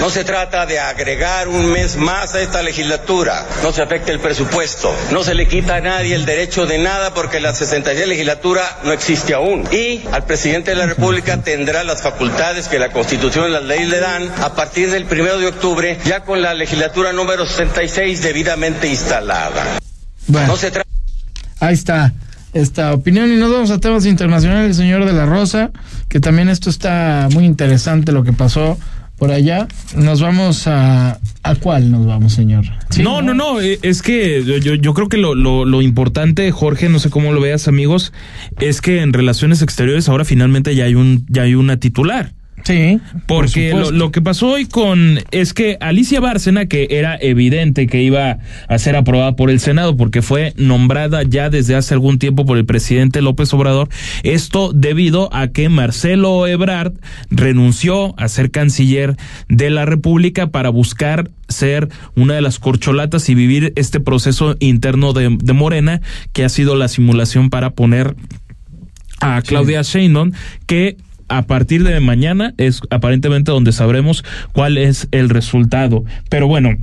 [0.00, 3.46] No se trata de agregar un mes más a esta legislatura.
[3.62, 4.94] No se afecta el presupuesto.
[5.12, 8.92] No se le quita a nadie el derecho de nada porque la 66 legislatura no
[8.92, 9.68] existe aún.
[9.72, 13.88] Y al presidente de la República tendrá las facultades que la Constitución y las leyes
[13.88, 18.86] le dan a partir del primero de octubre, ya con la legislatura número 66 debidamente
[18.86, 19.80] instalada.
[20.28, 20.48] Bueno.
[20.48, 20.88] No se trata
[21.60, 22.12] Ahí está
[22.54, 25.70] esta opinión y nos vamos a temas internacionales, señor de la Rosa,
[26.08, 28.78] que también esto está muy interesante lo que pasó
[29.18, 29.66] por allá.
[29.96, 31.18] Nos vamos a...
[31.42, 32.64] ¿A cuál nos vamos, señor?
[32.90, 33.02] ¿Sí?
[33.02, 36.50] no, no, no, eh, es que yo- yo, yo creo que lo, lo, lo importante,
[36.50, 38.12] Jorge, no sé cómo lo veas, amigos,
[38.60, 42.32] es que en relaciones exteriores ahora finalmente ya hay un, ya hay una titular.
[42.68, 43.00] Sí.
[43.24, 48.02] Porque por lo, que pasó hoy con es que Alicia Bárcena, que era evidente que
[48.02, 52.44] iba a ser aprobada por el Senado porque fue nombrada ya desde hace algún tiempo
[52.44, 53.88] por el presidente López Obrador,
[54.22, 56.92] esto debido a que Marcelo Ebrard
[57.30, 59.16] renunció a ser canciller
[59.48, 65.14] de la República para buscar ser una de las corcholatas y vivir este proceso interno
[65.14, 66.02] de, de Morena
[66.34, 68.14] que ha sido la simulación para poner
[69.20, 70.32] a Claudia Sheinbaum
[70.66, 70.98] que
[71.28, 76.04] a partir de mañana es aparentemente donde sabremos cuál es el resultado.
[76.28, 76.76] Pero bueno,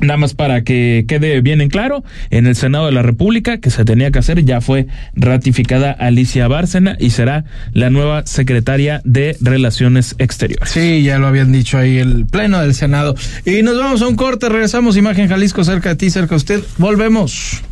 [0.00, 3.70] Nada más para que quede bien en claro, en el Senado de la República, que
[3.70, 9.36] se tenía que hacer, ya fue ratificada Alicia Bárcena y será la nueva secretaria de
[9.40, 10.70] Relaciones Exteriores.
[10.70, 13.16] Sí, ya lo habían dicho ahí el pleno del Senado.
[13.44, 16.60] Y nos vamos a un corte, regresamos, Imagen Jalisco, cerca de ti, cerca de usted.
[16.78, 17.62] Volvemos.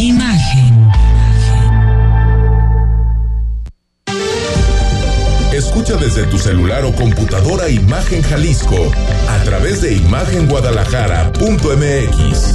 [0.00, 0.77] Imagen.
[6.08, 8.90] Desde tu celular o computadora Imagen Jalisco
[9.28, 12.54] a través de imagenguadalajara.mx.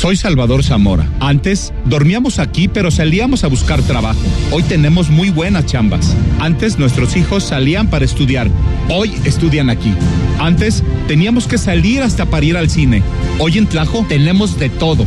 [0.00, 1.06] Soy Salvador Zamora.
[1.20, 4.18] Antes dormíamos aquí, pero salíamos a buscar trabajo.
[4.50, 6.16] Hoy tenemos muy buenas chambas.
[6.40, 8.48] Antes nuestros hijos salían para estudiar.
[8.88, 9.92] Hoy estudian aquí.
[10.38, 13.02] Antes teníamos que salir hasta para ir al cine.
[13.38, 15.04] Hoy en Tlajo tenemos de todo.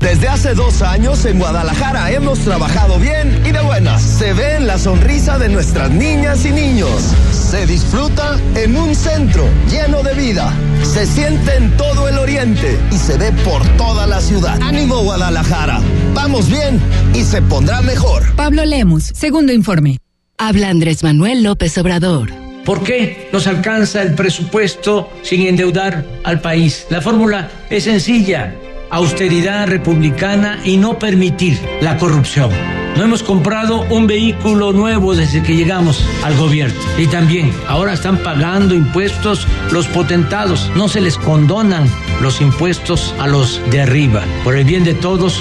[0.00, 4.00] Desde hace dos años en Guadalajara hemos trabajado bien y de buenas.
[4.00, 7.12] Se ve en la sonrisa de nuestras niñas y niños.
[7.50, 10.52] Se disfruta en un centro lleno de vida.
[10.82, 14.60] Se siente en todo el oriente y se ve por toda la ciudad.
[14.60, 15.80] Ánimo Guadalajara.
[16.12, 16.78] Vamos bien
[17.14, 18.36] y se pondrá mejor.
[18.36, 19.96] Pablo Lemus, segundo informe.
[20.36, 22.30] Habla Andrés Manuel López Obrador.
[22.66, 26.86] ¿Por qué nos alcanza el presupuesto sin endeudar al país?
[26.90, 28.54] La fórmula es sencilla
[28.90, 32.50] austeridad republicana y no permitir la corrupción.
[32.96, 36.80] No hemos comprado un vehículo nuevo desde que llegamos al gobierno.
[36.96, 40.68] Y también ahora están pagando impuestos los potentados.
[40.74, 41.88] No se les condonan
[42.20, 44.24] los impuestos a los de arriba.
[44.42, 45.40] Por el bien de todos,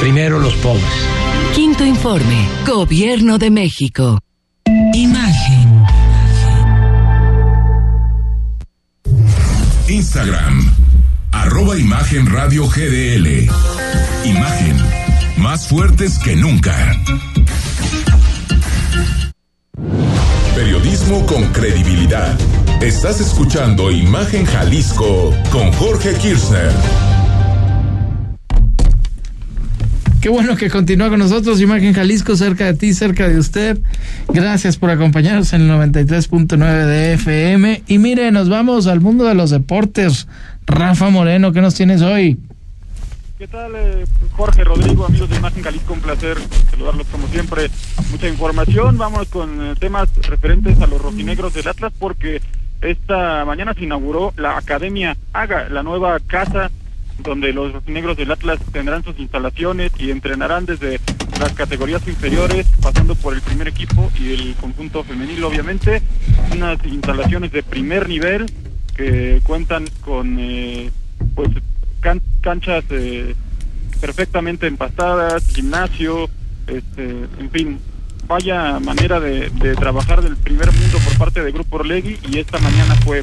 [0.00, 0.84] primero los pobres.
[1.54, 2.46] Quinto informe.
[2.64, 4.20] Gobierno de México.
[4.92, 5.84] Imagen.
[9.88, 10.83] Instagram
[11.42, 13.48] arroba Imagen Radio GDL.
[14.24, 14.76] Imagen,
[15.38, 16.74] más fuertes que nunca.
[20.54, 22.38] Periodismo con credibilidad.
[22.80, 26.72] Estás escuchando Imagen Jalisco con Jorge Kirchner.
[30.24, 33.78] Qué bueno que continúa con nosotros, Imagen Jalisco, cerca de ti, cerca de usted.
[34.32, 37.82] Gracias por acompañarnos en el 93.9 de FM.
[37.88, 40.26] Y mire, nos vamos al mundo de los deportes.
[40.66, 42.38] Rafa Moreno, ¿qué nos tienes hoy?
[43.38, 45.92] ¿Qué tal, eh, Jorge, Rodrigo, amigos de Imagen Jalisco?
[45.92, 46.38] Un placer
[46.70, 47.68] saludarlos como siempre.
[48.10, 48.96] Mucha información.
[48.96, 52.40] Vamos con eh, temas referentes a los rojinegros del Atlas porque
[52.80, 56.70] esta mañana se inauguró la Academia Haga, la nueva casa
[57.18, 61.00] donde los rojinegros del Atlas tendrán sus instalaciones y entrenarán desde
[61.38, 66.02] las categorías inferiores, pasando por el primer equipo y el conjunto femenil, obviamente.
[66.52, 68.46] Unas instalaciones de primer nivel
[68.94, 70.90] que cuentan con eh,
[71.34, 71.50] pues
[72.40, 73.34] canchas eh,
[74.00, 76.28] perfectamente empastadas, gimnasio,
[76.66, 77.78] este, en fin,
[78.26, 82.58] vaya manera de, de, trabajar del primer mundo por parte de Grupo Orlegui y esta
[82.58, 83.22] mañana fue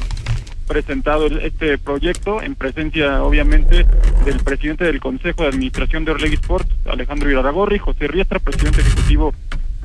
[0.66, 3.86] presentado este proyecto en presencia obviamente
[4.24, 9.34] del presidente del Consejo de Administración de Orlegui Sports, Alejandro Iraragorri, José Riestra, presidente ejecutivo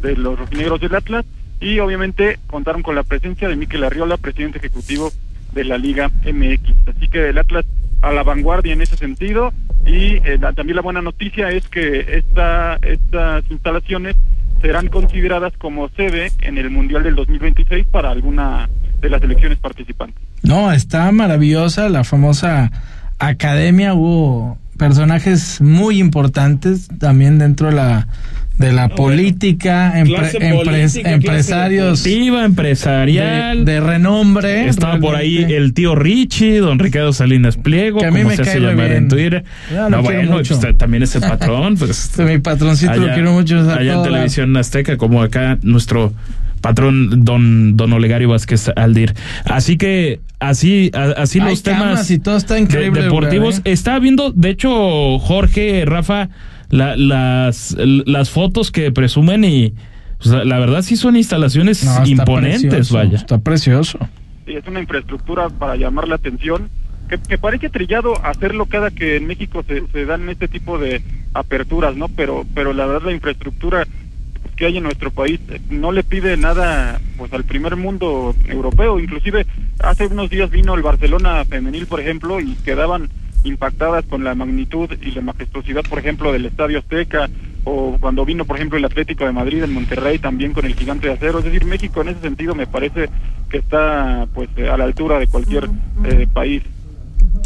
[0.02, 1.26] de los Rojinegros del Atlas
[1.60, 5.12] y obviamente contaron con la presencia de Miquel Arriola, presidente ejecutivo
[5.54, 6.88] la Liga MX.
[6.96, 7.66] Así que el Atlas
[8.02, 9.54] a la vanguardia en ese sentido
[9.86, 14.16] y eh, también la buena noticia es que esta, estas instalaciones
[14.62, 18.70] serán consideradas como sede en el Mundial del 2026 para alguna
[19.00, 20.22] de las elecciones participantes.
[20.42, 22.72] No, está maravillosa la famosa
[23.20, 28.08] academia, hubo personajes muy importantes también dentro de la
[28.58, 34.68] de la política, empresarios empresarial de, renombre.
[34.68, 38.60] Estaba por ahí el tío Richie, don Ricardo Salinas Pliego, que a mí me cae
[38.60, 39.44] llamar en Twitter.
[39.90, 43.60] no, bueno, pues, también es el patrón, pues mi patroncito lo quiero mucho.
[43.72, 46.14] Allá en televisión azteca, como acá nuestro
[46.62, 49.14] patrón don don Olegario Vázquez Aldir.
[49.46, 53.60] Así que así así los temas y todo está increíble, deportivos.
[53.60, 53.72] ¿eh?
[53.72, 56.30] Está viendo, de hecho, Jorge, Rafa,
[56.70, 59.74] las, las fotos que presumen y
[60.26, 63.16] la verdad sí son instalaciones imponentes, vaya.
[63.16, 64.00] Está precioso.
[64.46, 66.70] Sí, es una infraestructura para llamar la atención.
[67.08, 71.02] Que, parece trillado hacerlo cada que en México se, se, dan este tipo de
[71.34, 72.10] aperturas, ¿no?
[72.10, 73.88] Pero, pero la verdad la infraestructura
[74.58, 75.40] que hay en nuestro país
[75.70, 79.00] no le pide nada pues al primer mundo europeo.
[79.00, 79.46] Inclusive
[79.80, 83.08] hace unos días vino el Barcelona femenil, por ejemplo, y quedaban
[83.44, 87.30] impactadas con la magnitud y la majestuosidad, por ejemplo, del Estadio Azteca,
[87.64, 91.08] o cuando vino, por ejemplo, el Atlético de Madrid en Monterrey también con el gigante
[91.08, 91.40] de acero.
[91.40, 93.10] Es decir, México en ese sentido me parece
[93.50, 95.70] que está pues a la altura de cualquier
[96.04, 96.64] eh, país.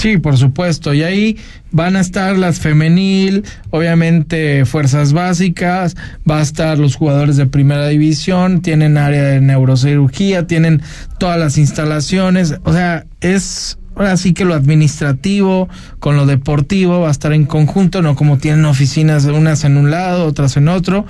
[0.02, 0.96] Sí, por supuesto.
[0.96, 1.38] Y ahí
[1.72, 5.96] van a estar las femenil, obviamente fuerzas básicas,
[6.28, 10.82] va a estar los jugadores de primera división, tienen área de neurocirugía, tienen
[11.20, 12.56] todas las instalaciones.
[12.64, 17.46] O sea, es ahora sí que lo administrativo con lo deportivo va a estar en
[17.46, 21.06] conjunto, no como tienen oficinas unas en un lado, otras en otro.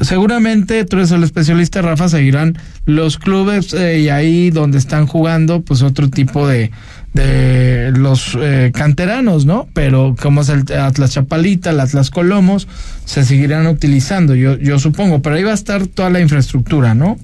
[0.00, 5.60] Seguramente, tú eres el especialista, Rafa, seguirán los clubes eh, y ahí donde están jugando,
[5.60, 6.70] pues otro tipo de,
[7.14, 9.68] de los eh, canteranos, ¿no?
[9.74, 12.68] Pero como es el Atlas Chapalita, el Atlas Colomos,
[13.04, 17.18] se seguirán utilizando, yo, yo supongo, pero ahí va a estar toda la infraestructura, ¿no?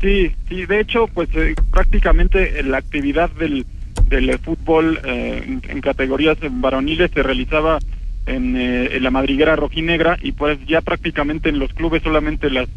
[0.00, 3.66] Sí, sí, de hecho, pues eh, prácticamente la actividad del,
[4.08, 7.78] del fútbol eh, en, categorías varoniles se realizaba
[8.26, 12.68] en, eh, en, la madriguera rojinegra y pues ya prácticamente en los clubes solamente las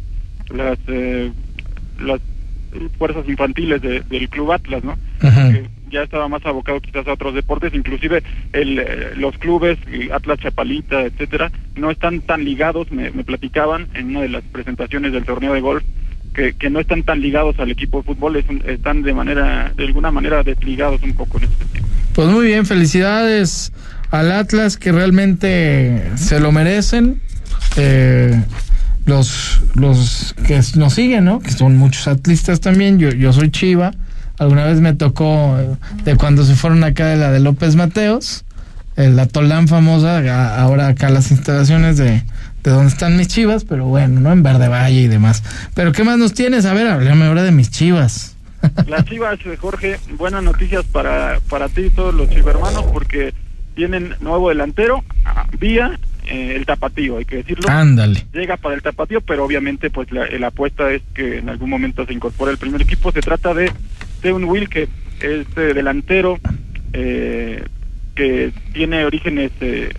[0.50, 1.30] las eh,
[2.00, 2.20] las
[2.98, 4.96] fuerzas infantiles de, del club Atlas, ¿no?
[5.20, 8.22] Que ya estaba más abocado quizás a otros deportes, inclusive
[8.52, 8.84] el,
[9.16, 9.78] los clubes
[10.12, 15.12] Atlas Chapalita, etcétera, no están tan ligados, me, me platicaban en una de las presentaciones
[15.12, 15.84] del torneo de golf
[16.34, 19.84] que, que, no están tan ligados al equipo de fútbol, es, están de manera, de
[19.84, 21.86] alguna manera desligados un poco en ese sentido.
[22.14, 23.72] Pues muy bien, felicidades
[24.10, 27.20] al Atlas que realmente se lo merecen.
[27.76, 28.42] Eh,
[29.04, 31.40] los, los que nos siguen, ¿no?
[31.40, 32.98] Que son muchos atlistas también.
[32.98, 33.92] Yo, yo soy Chiva.
[34.38, 35.56] Alguna vez me tocó
[36.04, 38.44] de cuando se fueron acá de la de López Mateos,
[38.96, 40.18] la Tolán famosa,
[40.60, 42.22] ahora acá las instalaciones de,
[42.62, 44.32] de donde están mis chivas, pero bueno, ¿no?
[44.32, 45.42] En Verde Valle y demás.
[45.74, 46.64] Pero ¿qué más nos tienes?
[46.64, 48.36] A ver, háblame ahora de mis chivas.
[48.86, 53.34] Las chivas, Jorge, buenas noticias para, para ti y todos los chivermanos porque
[53.74, 55.02] tienen nuevo delantero,
[55.58, 57.68] vía eh, el tapatío, hay que decirlo.
[57.68, 58.24] Ándale.
[58.32, 62.06] Llega para el tapatío, pero obviamente pues la, la, apuesta es que en algún momento
[62.06, 63.10] se incorpore el primer equipo.
[63.10, 63.72] Se trata de
[64.22, 64.88] Teun Will, que
[65.20, 66.38] es eh, delantero
[66.92, 67.64] eh,
[68.14, 69.90] que tiene orígenes eh,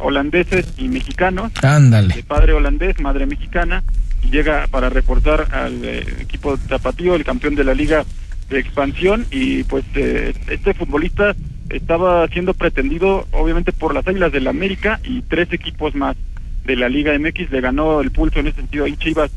[0.00, 1.52] holandeses y mexicanos.
[1.62, 2.14] Ándale.
[2.14, 3.82] De padre holandés, madre mexicana.
[4.22, 8.04] Y llega para reforzar al eh, equipo tapatío, el campeón de la liga
[8.48, 9.26] de expansión.
[9.30, 11.34] Y pues eh, este futbolista
[11.68, 16.16] estaba siendo pretendido obviamente por las Águilas del la América y tres equipos más
[16.64, 17.50] de la Liga MX.
[17.50, 19.30] Le ganó el pulso en ese sentido ahí Chivas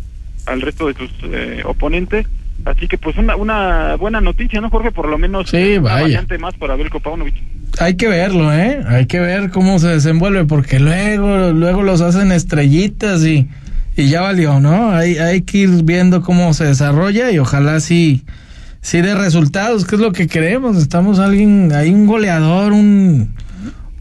[0.45, 2.25] al resto de sus eh, oponentes.
[2.65, 4.91] Así que pues una, una buena noticia, ¿no, Jorge?
[4.91, 7.35] Por lo menos sí, una variante más para Belko Paunovic.
[7.79, 8.81] Hay que verlo, ¿eh?
[8.87, 13.49] Hay que ver cómo se desenvuelve, porque luego, luego los hacen estrellitas y,
[13.97, 14.91] y ya valió, ¿no?
[14.91, 18.23] Hay, hay que ir viendo cómo se desarrolla y ojalá sí,
[18.79, 20.77] sí dé resultados, que es lo que queremos.
[20.77, 23.33] Estamos alguien, hay un goleador, un,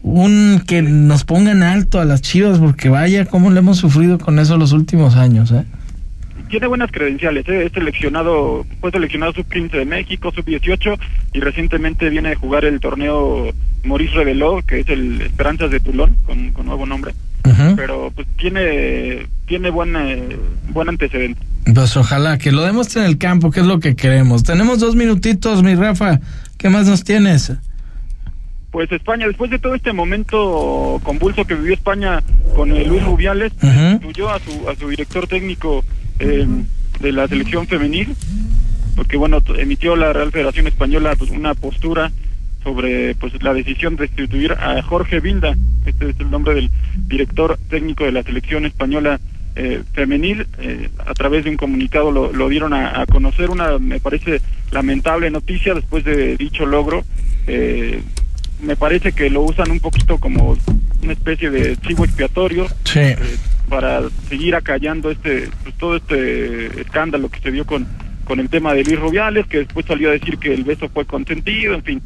[0.03, 4.19] un que nos ponga en alto a las chivas, porque vaya cómo le hemos sufrido
[4.19, 5.65] con eso los últimos años, ¿eh?
[6.53, 7.65] Tiene buenas credenciales, ¿eh?
[7.65, 10.99] es seleccionado, fue seleccionado sub-15 de México, sub-18
[11.33, 13.51] y recientemente viene a jugar el torneo
[13.83, 17.15] Maurice Reveló, que es el Esperanzas de Tulón, con, con nuevo nombre.
[17.43, 17.75] Uh -huh.
[17.75, 20.37] Pero pues tiene tiene buen, eh,
[20.69, 21.41] buen antecedente.
[21.73, 24.43] Pues ojalá que lo demuestre en el campo, que es lo que queremos.
[24.43, 26.19] Tenemos dos minutitos, mi Rafa.
[26.59, 27.51] ¿Qué más nos tienes?
[28.69, 32.21] Pues España, después de todo este momento convulso que vivió España
[32.55, 34.29] con Luis Rubiales, uh -huh.
[34.29, 35.83] a su, a su director técnico
[36.23, 36.47] eh,
[36.99, 38.15] de la selección femenil,
[38.95, 42.11] porque bueno, emitió la Real Federación Española pues, una postura
[42.63, 45.55] sobre pues la decisión de sustituir a Jorge Vilda,
[45.85, 46.71] este es el nombre del
[47.07, 49.19] director técnico de la selección española
[49.55, 53.77] eh, femenil, eh, a través de un comunicado lo, lo dieron a, a, conocer, una
[53.77, 57.03] me parece lamentable noticia después de dicho logro.
[57.45, 58.01] Eh,
[58.61, 60.57] me parece que lo usan un poquito como
[61.01, 63.01] una especie de chivo expiatorio sí.
[63.69, 67.87] Para seguir acallando este pues, todo este escándalo que se dio con
[68.25, 71.05] con el tema de Luis Rubiales que después salió a decir que el beso fue
[71.05, 72.01] consentido en fin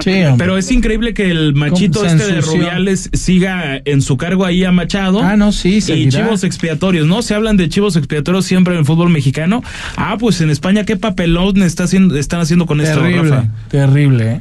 [0.00, 4.64] Sí, pero es increíble que el machito este de Rubiales siga en su cargo ahí
[4.64, 5.20] a Machado.
[5.22, 7.20] Ah, no, sí, Y chivos expiatorios, ¿no?
[7.22, 9.62] Se hablan de chivos expiatorios siempre en el fútbol mexicano.
[9.96, 13.48] Ah, pues en España, ¿qué papelón está haciendo, están haciendo con terrible, esto, Rafa?
[13.70, 14.40] Terrible, ¿eh?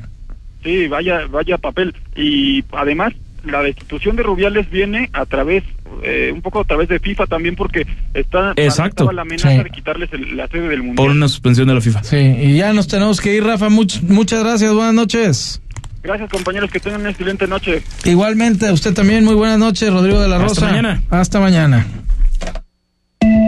[0.64, 1.96] Sí, vaya, vaya papel.
[2.16, 5.64] Y además, la destitución de Rubiales viene a través,
[6.04, 9.12] eh, un poco a través de FIFA también, porque está Exacto.
[9.12, 9.58] la amenaza Sí.
[9.64, 10.96] de quitarles el- la sede del Mundial.
[10.96, 12.04] Por una suspensión de la FIFA.
[12.04, 13.70] Sí, y ya nos tenemos que ir, Rafa.
[13.70, 15.62] Much- muchas gracias, buenas noches.
[16.04, 17.84] Gracias, compañeros, que tengan una excelente noche.
[18.06, 20.66] Igualmente, a usted también, muy buenas noches, Rodrigo de la Hasta Rosa.
[20.68, 21.02] mañana.
[21.12, 21.86] Hasta mañana.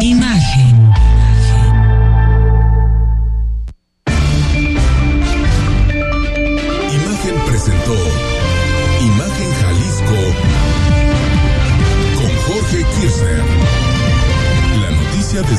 [0.02, 0.73] Imagen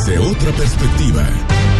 [0.04, 1.73] desde otra perspectiva.